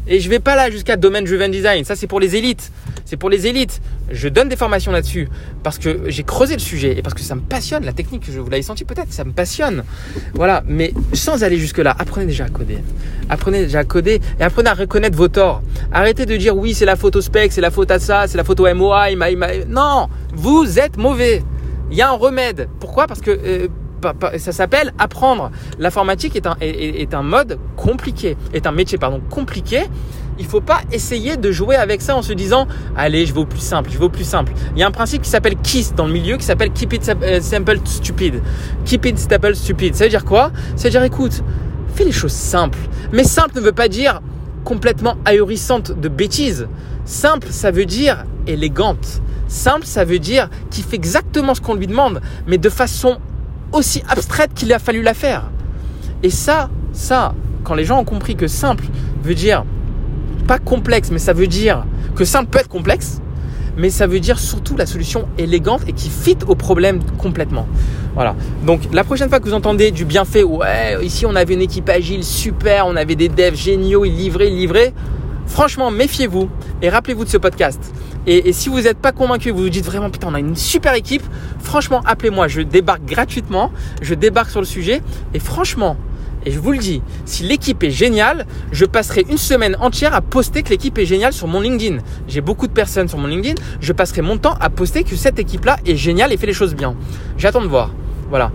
Et 0.10 0.20
je 0.20 0.28
vais 0.28 0.40
pas 0.40 0.56
là 0.56 0.72
jusqu'à 0.72 0.98
domaine 0.98 1.24
driven 1.24 1.52
design. 1.52 1.86
Ça, 1.86 1.96
c'est 1.96 2.08
pour 2.08 2.20
les 2.20 2.36
élites. 2.36 2.72
C'est 3.06 3.16
pour 3.16 3.30
les 3.30 3.46
élites. 3.46 3.80
Je 4.12 4.28
donne 4.28 4.50
des 4.50 4.56
formations 4.56 4.92
là-dessus 4.92 5.30
parce 5.64 5.78
que 5.78 6.10
j'ai 6.10 6.24
creusé 6.24 6.56
le 6.56 6.60
sujet 6.60 6.98
et 6.98 7.04
parce 7.04 7.14
que 7.14 7.22
ça 7.22 7.36
me 7.36 7.42
passionne. 7.42 7.86
La 7.86 7.94
technique, 7.94 8.24
je 8.30 8.40
vous 8.40 8.50
l'avez 8.50 8.64
senti 8.64 8.86
peut-être, 8.86 9.14
ça 9.14 9.24
me 9.24 9.32
passionne. 9.32 9.84
Voilà. 10.34 10.64
Mais 10.68 10.94
sans 11.14 11.44
aller 11.44 11.58
jusque-là, 11.58 11.96
apprenez 11.98 12.26
déjà 12.26 12.46
à 12.46 12.50
coder. 12.50 12.80
Apprenez 13.30 13.62
déjà 13.64 13.80
à 13.80 13.84
coder 13.84 14.20
et 14.40 14.44
apprenez 14.44 14.70
à 14.72 14.74
reconnaître 14.74 15.16
vos 15.16 15.28
torts. 15.28 15.62
Arrêtez 15.92 16.26
de 16.26 16.36
dire 16.38 16.58
oui, 16.58 16.74
c'est 16.74 16.86
la 16.86 16.96
au 17.02 17.22
spec, 17.22 17.52
c'est 17.52 17.62
la 17.62 17.72
faute 17.72 17.92
à 17.92 18.00
ça, 18.00 18.28
c'est 18.28 18.38
la 18.38 18.44
faute 18.44 18.60
au 18.60 18.74
MOI. 18.74 19.10
Non, 19.68 20.08
vous 20.34 20.80
êtes 20.80 20.98
mauvais. 20.98 21.44
Il 21.92 21.98
y 21.98 22.02
a 22.02 22.10
un 22.10 22.18
remède. 22.18 22.68
Pourquoi? 22.80 23.08
Parce 23.08 23.22
que 23.22 23.32
euh, 23.32 23.68
ça 24.38 24.52
s'appelle 24.52 24.94
apprendre. 24.98 25.52
L'informatique 25.78 26.36
est 26.36 27.14
un, 27.14 27.24
mode 27.24 27.60
compliqué, 27.76 28.38
est 28.54 28.68
un 28.68 28.72
métier 28.72 28.98
pardon 28.98 29.22
compliqué. 29.30 29.84
Il 30.38 30.46
faut 30.46 30.62
pas 30.62 30.80
essayer 30.92 31.36
de 31.36 31.52
jouer 31.52 31.76
avec 31.76 32.02
ça 32.02 32.16
en 32.16 32.22
se 32.22 32.32
disant 32.32 32.68
allez 32.96 33.26
je 33.26 33.34
vais 33.34 33.42
au 33.42 33.46
plus 33.46 33.60
simple, 33.60 33.90
je 33.92 33.98
vais 33.98 34.10
plus 34.10 34.24
simple. 34.24 34.54
Il 34.74 34.80
y 34.80 34.84
a 34.84 34.88
un 34.88 34.92
principe 34.92 35.24
qui 35.24 35.30
s'appelle 35.30 35.58
KISS 35.58 35.94
dans 35.96 36.06
le 36.06 36.14
milieu 36.14 36.38
qui 36.38 36.46
s'appelle 36.46 36.72
Keep 36.72 36.94
it 36.94 37.12
euh, 37.22 37.42
simple 37.42 37.80
stupid. 37.84 38.42
Keep 38.86 39.06
it 39.06 39.18
simple 39.18 39.56
stupid. 39.56 39.96
Ça 39.96 40.06
veut 40.06 40.10
dire 40.10 40.26
quoi? 40.26 40.52
Ça 40.76 40.86
veut 40.86 40.92
dire 40.92 41.04
écoute, 41.04 41.44
fais 41.94 42.06
les 42.06 42.12
choses 42.12 42.32
simples. 42.32 42.80
Mais 43.12 43.24
simple 43.24 43.56
ne 43.56 43.62
veut 43.62 43.74
pas 43.74 43.90
dire 43.90 44.22
complètement 44.64 45.16
ahurissante 45.26 45.92
de 45.92 46.08
bêtises. 46.10 46.68
Simple, 47.06 47.48
ça 47.50 47.72
veut 47.72 47.86
dire 47.86 48.26
élégante. 48.46 49.22
Simple, 49.48 49.86
ça 49.86 50.06
veut 50.06 50.20
dire 50.20 50.50
qu'il 50.70 50.84
fait 50.84 50.96
exactement 50.96 51.56
ce 51.56 51.62
qu'on 51.62 51.74
lui 51.74 51.88
demande, 51.88 52.22
mais 52.46 52.60
de 52.60 52.70
façon 52.70 53.18
aussi 53.72 54.04
abstraite 54.08 54.54
qu'il 54.54 54.72
a 54.74 54.80
fallu 54.80 55.02
la 55.02 55.14
faire. 55.14 55.50
Et 56.24 56.30
ça, 56.30 56.70
ça, 56.94 57.34
quand 57.64 57.76
les 57.76 57.86
gens 57.86 58.00
ont 58.00 58.06
compris 58.06 58.36
que 58.36 58.48
simple 58.48 58.86
veut 59.24 59.36
dire 59.36 59.66
pas 60.48 60.60
complexe, 60.60 61.12
mais 61.12 61.20
ça 61.20 61.34
veut 61.34 61.48
dire 61.48 61.86
que 62.16 62.26
simple 62.26 62.50
peut 62.50 62.60
être 62.60 62.70
complexe, 62.70 63.22
mais 63.78 63.90
ça 63.90 64.08
veut 64.08 64.20
dire 64.20 64.40
surtout 64.40 64.76
la 64.76 64.86
solution 64.86 65.28
élégante 65.38 65.82
et 65.88 65.94
qui 65.94 66.10
fit 66.10 66.38
au 66.48 66.56
problème 66.56 67.00
complètement. 67.18 67.68
Voilà. 68.16 68.36
Donc 68.66 68.82
la 68.92 69.04
prochaine 69.04 69.30
fois 69.30 69.40
que 69.40 69.46
vous 69.46 69.54
entendez 69.54 69.92
du 69.92 70.06
bienfait, 70.06 70.44
ouais, 70.44 70.98
ici 71.04 71.26
on 71.26 71.36
avait 71.36 71.54
une 71.54 71.62
équipe 71.62 71.88
agile 71.88 72.24
super, 72.24 72.88
on 72.88 72.96
avait 72.96 73.16
des 73.16 73.30
devs 73.30 73.56
géniaux, 73.56 74.06
ils 74.06 74.16
livraient, 74.16 74.50
ils 74.50 74.58
livraient. 74.58 74.94
Franchement, 75.46 75.92
méfiez-vous 75.92 76.50
et 76.82 76.90
rappelez-vous 76.90 77.26
de 77.26 77.30
ce 77.30 77.38
podcast. 77.38 77.94
Et, 78.28 78.54
si 78.54 78.70
vous 78.70 78.82
n'êtes 78.82 79.00
pas 79.00 79.12
convaincu, 79.12 79.50
vous 79.52 79.64
vous 79.64 79.70
dites 79.70 79.86
vraiment 79.86 80.10
putain 80.10 80.28
on 80.30 80.34
a 80.34 80.40
une 80.40 80.56
super 80.56 80.94
équipe, 80.94 81.24
franchement 81.60 82.02
appelez-moi, 82.06 82.48
je 82.48 82.62
débarque 82.62 83.06
gratuitement, 83.06 83.72
je 84.02 84.14
débarque 84.14 84.50
sur 84.50 84.60
le 84.60 84.66
sujet 84.66 85.02
et 85.34 85.40
franchement, 85.40 85.96
et 86.46 86.52
je 86.52 86.60
vous 86.60 86.72
le 86.72 86.78
dis, 86.78 87.02
si 87.26 87.44
l'équipe 87.44 87.84
est 87.84 87.92
géniale, 87.92 88.46
je 88.72 88.86
passerai 88.86 89.26
une 89.30 89.38
semaine 89.38 89.76
entière 89.80 90.14
à 90.16 90.22
poster 90.22 90.64
que 90.64 90.70
l'équipe 90.70 90.98
est 90.98 91.06
géniale 91.06 91.34
sur 91.34 91.48
mon 91.48 91.60
LinkedIn. 91.60 91.98
J'ai 92.28 92.40
beaucoup 92.40 92.68
de 92.68 92.72
personnes 92.72 93.10
sur 93.10 93.18
mon 93.18 93.28
LinkedIn, 93.28 93.56
je 93.82 93.94
passerai 93.94 94.22
mon 94.22 94.38
temps 94.38 94.56
à 94.60 94.70
poster 94.70 95.04
que 95.04 95.16
cette 95.16 95.38
équipe-là 95.38 95.78
est 95.86 95.98
géniale 95.98 96.32
et 96.32 96.38
fait 96.38 96.48
les 96.48 96.54
choses 96.54 96.76
bien. 96.76 96.96
J'attends 97.38 97.62
de 97.62 97.68
voir. 97.68 97.92
Voilà. 98.30 98.52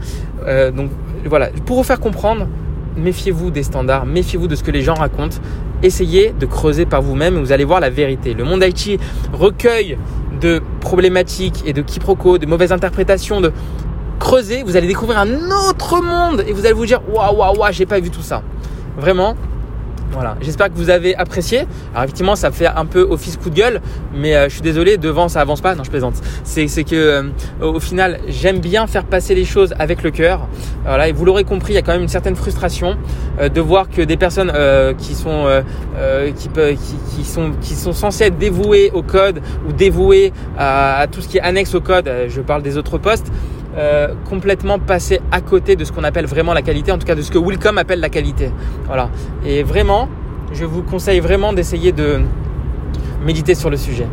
Euh, 0.46 0.70
donc 0.70 0.90
voilà, 1.26 1.48
pour 1.66 1.76
vous 1.76 1.82
faire 1.82 2.00
comprendre, 2.00 2.46
méfiez-vous 2.96 3.50
des 3.50 3.62
standards, 3.62 4.06
méfiez-vous 4.06 4.48
de 4.48 4.54
ce 4.54 4.62
que 4.62 4.70
les 4.70 4.82
gens 4.82 4.94
racontent. 4.94 5.36
Essayez 5.82 6.32
de 6.38 6.46
creuser 6.46 6.86
par 6.86 7.02
vous-même 7.02 7.36
et 7.36 7.40
vous 7.40 7.52
allez 7.52 7.64
voir 7.64 7.80
la 7.80 7.90
vérité. 7.90 8.34
Le 8.34 8.44
monde 8.44 8.64
IT 8.64 9.00
recueille 9.32 9.98
de 10.40 10.62
problématiques 10.80 11.62
et 11.66 11.72
de 11.72 11.82
quiproquos, 11.82 12.38
de 12.38 12.46
mauvaises 12.46 12.72
interprétations, 12.72 13.40
de 13.40 13.52
creuser, 14.18 14.62
vous 14.62 14.76
allez 14.76 14.86
découvrir 14.86 15.18
un 15.18 15.50
autre 15.68 16.02
monde 16.02 16.44
et 16.46 16.52
vous 16.52 16.64
allez 16.64 16.74
vous 16.74 16.86
dire 16.86 17.00
waouh 17.12 17.36
waouh 17.36 17.58
waouh, 17.58 17.72
j'ai 17.72 17.86
pas 17.86 18.00
vu 18.00 18.10
tout 18.10 18.22
ça. 18.22 18.42
Vraiment, 18.96 19.34
voilà, 20.14 20.36
j'espère 20.40 20.68
que 20.72 20.76
vous 20.76 20.90
avez 20.90 21.16
apprécié. 21.16 21.66
Alors 21.92 22.04
effectivement, 22.04 22.36
ça 22.36 22.50
fait 22.52 22.66
un 22.66 22.86
peu 22.86 23.00
office 23.00 23.36
coup 23.36 23.50
de 23.50 23.56
gueule, 23.56 23.80
mais 24.14 24.34
euh, 24.34 24.48
je 24.48 24.54
suis 24.54 24.62
désolé, 24.62 24.96
devant 24.96 25.28
ça 25.28 25.40
avance 25.40 25.60
pas. 25.60 25.74
Non, 25.74 25.82
je 25.82 25.90
plaisante. 25.90 26.14
C'est 26.44 26.66
que 26.84 26.94
euh, 26.94 27.22
au 27.60 27.80
final, 27.80 28.20
j'aime 28.28 28.60
bien 28.60 28.86
faire 28.86 29.04
passer 29.04 29.34
les 29.34 29.44
choses 29.44 29.74
avec 29.78 30.02
le 30.02 30.10
cœur. 30.10 30.46
Voilà, 30.84 31.08
et 31.08 31.12
vous 31.12 31.24
l'aurez 31.24 31.44
compris, 31.44 31.72
il 31.72 31.76
y 31.76 31.78
a 31.78 31.82
quand 31.82 31.92
même 31.92 32.02
une 32.02 32.08
certaine 32.08 32.36
frustration 32.36 32.96
euh, 33.40 33.48
de 33.48 33.60
voir 33.60 33.90
que 33.90 34.02
des 34.02 34.16
personnes 34.16 34.52
qui 34.98 35.14
sont 35.14 35.46
qui, 36.36 37.24
sont 37.24 37.52
qui 37.60 37.74
sont 37.74 37.92
censées 37.92 38.24
être 38.24 38.38
dévouées 38.38 38.90
au 38.94 39.02
code 39.02 39.40
ou 39.68 39.72
dévouées 39.72 40.32
à 40.58 41.06
tout 41.10 41.20
ce 41.20 41.28
qui 41.28 41.38
est 41.38 41.40
annexe 41.40 41.74
au 41.74 41.80
code. 41.80 42.10
Je 42.28 42.40
parle 42.40 42.62
des 42.62 42.76
autres 42.76 42.98
postes 42.98 43.32
euh, 43.76 44.14
complètement 44.28 44.78
passer 44.78 45.20
à 45.32 45.40
côté 45.40 45.76
de 45.76 45.84
ce 45.84 45.92
qu'on 45.92 46.04
appelle 46.04 46.26
vraiment 46.26 46.54
la 46.54 46.62
qualité, 46.62 46.92
en 46.92 46.98
tout 46.98 47.06
cas 47.06 47.14
de 47.14 47.22
ce 47.22 47.30
que 47.30 47.38
Wilcom 47.38 47.78
appelle 47.78 48.00
la 48.00 48.08
qualité. 48.08 48.50
Voilà. 48.86 49.10
Et 49.44 49.62
vraiment, 49.62 50.08
je 50.52 50.64
vous 50.64 50.82
conseille 50.82 51.20
vraiment 51.20 51.52
d'essayer 51.52 51.92
de 51.92 52.20
méditer 53.24 53.54
sur 53.54 53.70
le 53.70 53.76
sujet. 53.76 54.06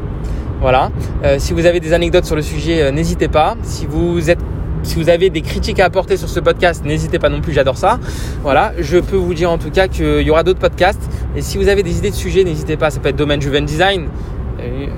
Voilà. 0.61 0.91
Euh, 1.23 1.37
si 1.39 1.53
vous 1.53 1.65
avez 1.65 1.79
des 1.79 1.93
anecdotes 1.93 2.25
sur 2.25 2.35
le 2.35 2.41
sujet, 2.41 2.81
euh, 2.81 2.91
n'hésitez 2.91 3.27
pas. 3.27 3.55
Si 3.63 3.85
vous 3.85 4.29
êtes 4.29 4.39
si 4.83 4.95
vous 4.95 5.09
avez 5.09 5.29
des 5.29 5.41
critiques 5.41 5.79
à 5.79 5.85
apporter 5.85 6.17
sur 6.17 6.27
ce 6.27 6.39
podcast, 6.39 6.83
n'hésitez 6.83 7.19
pas 7.19 7.29
non 7.29 7.39
plus, 7.39 7.53
j'adore 7.53 7.77
ça. 7.77 7.99
Voilà, 8.41 8.73
je 8.79 8.97
peux 8.97 9.15
vous 9.15 9.35
dire 9.35 9.51
en 9.51 9.59
tout 9.59 9.69
cas 9.69 9.87
qu'il 9.87 10.21
y 10.21 10.31
aura 10.31 10.41
d'autres 10.41 10.59
podcasts. 10.59 11.01
Et 11.35 11.41
si 11.41 11.59
vous 11.59 11.67
avez 11.67 11.83
des 11.83 11.99
idées 11.99 12.09
de 12.09 12.15
sujets, 12.15 12.43
n'hésitez 12.43 12.77
pas, 12.77 12.89
ça 12.89 12.99
peut 12.99 13.09
être 13.09 13.15
domaine 13.15 13.39
driven 13.39 13.63
design, 13.63 14.07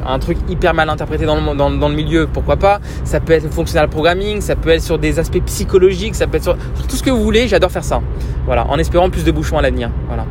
un 0.05 0.19
truc 0.19 0.37
hyper 0.49 0.73
mal 0.73 0.89
interprété 0.89 1.25
dans 1.25 1.35
le, 1.35 1.55
dans, 1.55 1.71
dans 1.71 1.89
le, 1.89 1.95
milieu, 1.95 2.27
pourquoi 2.31 2.57
pas. 2.57 2.79
Ça 3.03 3.19
peut 3.19 3.33
être 3.33 3.43
le 3.43 3.49
functional 3.49 3.89
programming, 3.89 4.41
ça 4.41 4.55
peut 4.55 4.69
être 4.69 4.81
sur 4.81 4.99
des 4.99 5.19
aspects 5.19 5.43
psychologiques, 5.45 6.15
ça 6.15 6.27
peut 6.27 6.37
être 6.37 6.43
sur, 6.43 6.57
tout 6.57 6.95
ce 6.95 7.03
que 7.03 7.09
vous 7.09 7.23
voulez. 7.23 7.47
J'adore 7.47 7.71
faire 7.71 7.83
ça. 7.83 8.01
Voilà, 8.45 8.67
en 8.67 8.77
espérant 8.77 9.09
plus 9.09 9.23
de 9.23 9.31
bouchons 9.31 9.57
à 9.57 9.61
l'avenir. 9.61 9.89
Voilà. 10.07 10.25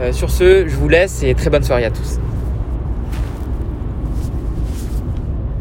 Euh, 0.00 0.12
sur 0.12 0.30
ce, 0.30 0.66
je 0.66 0.76
vous 0.76 0.88
laisse 0.88 1.22
et 1.22 1.34
très 1.34 1.50
bonne 1.50 1.62
soirée 1.62 1.84
à 1.84 1.90
tous. 1.90 2.18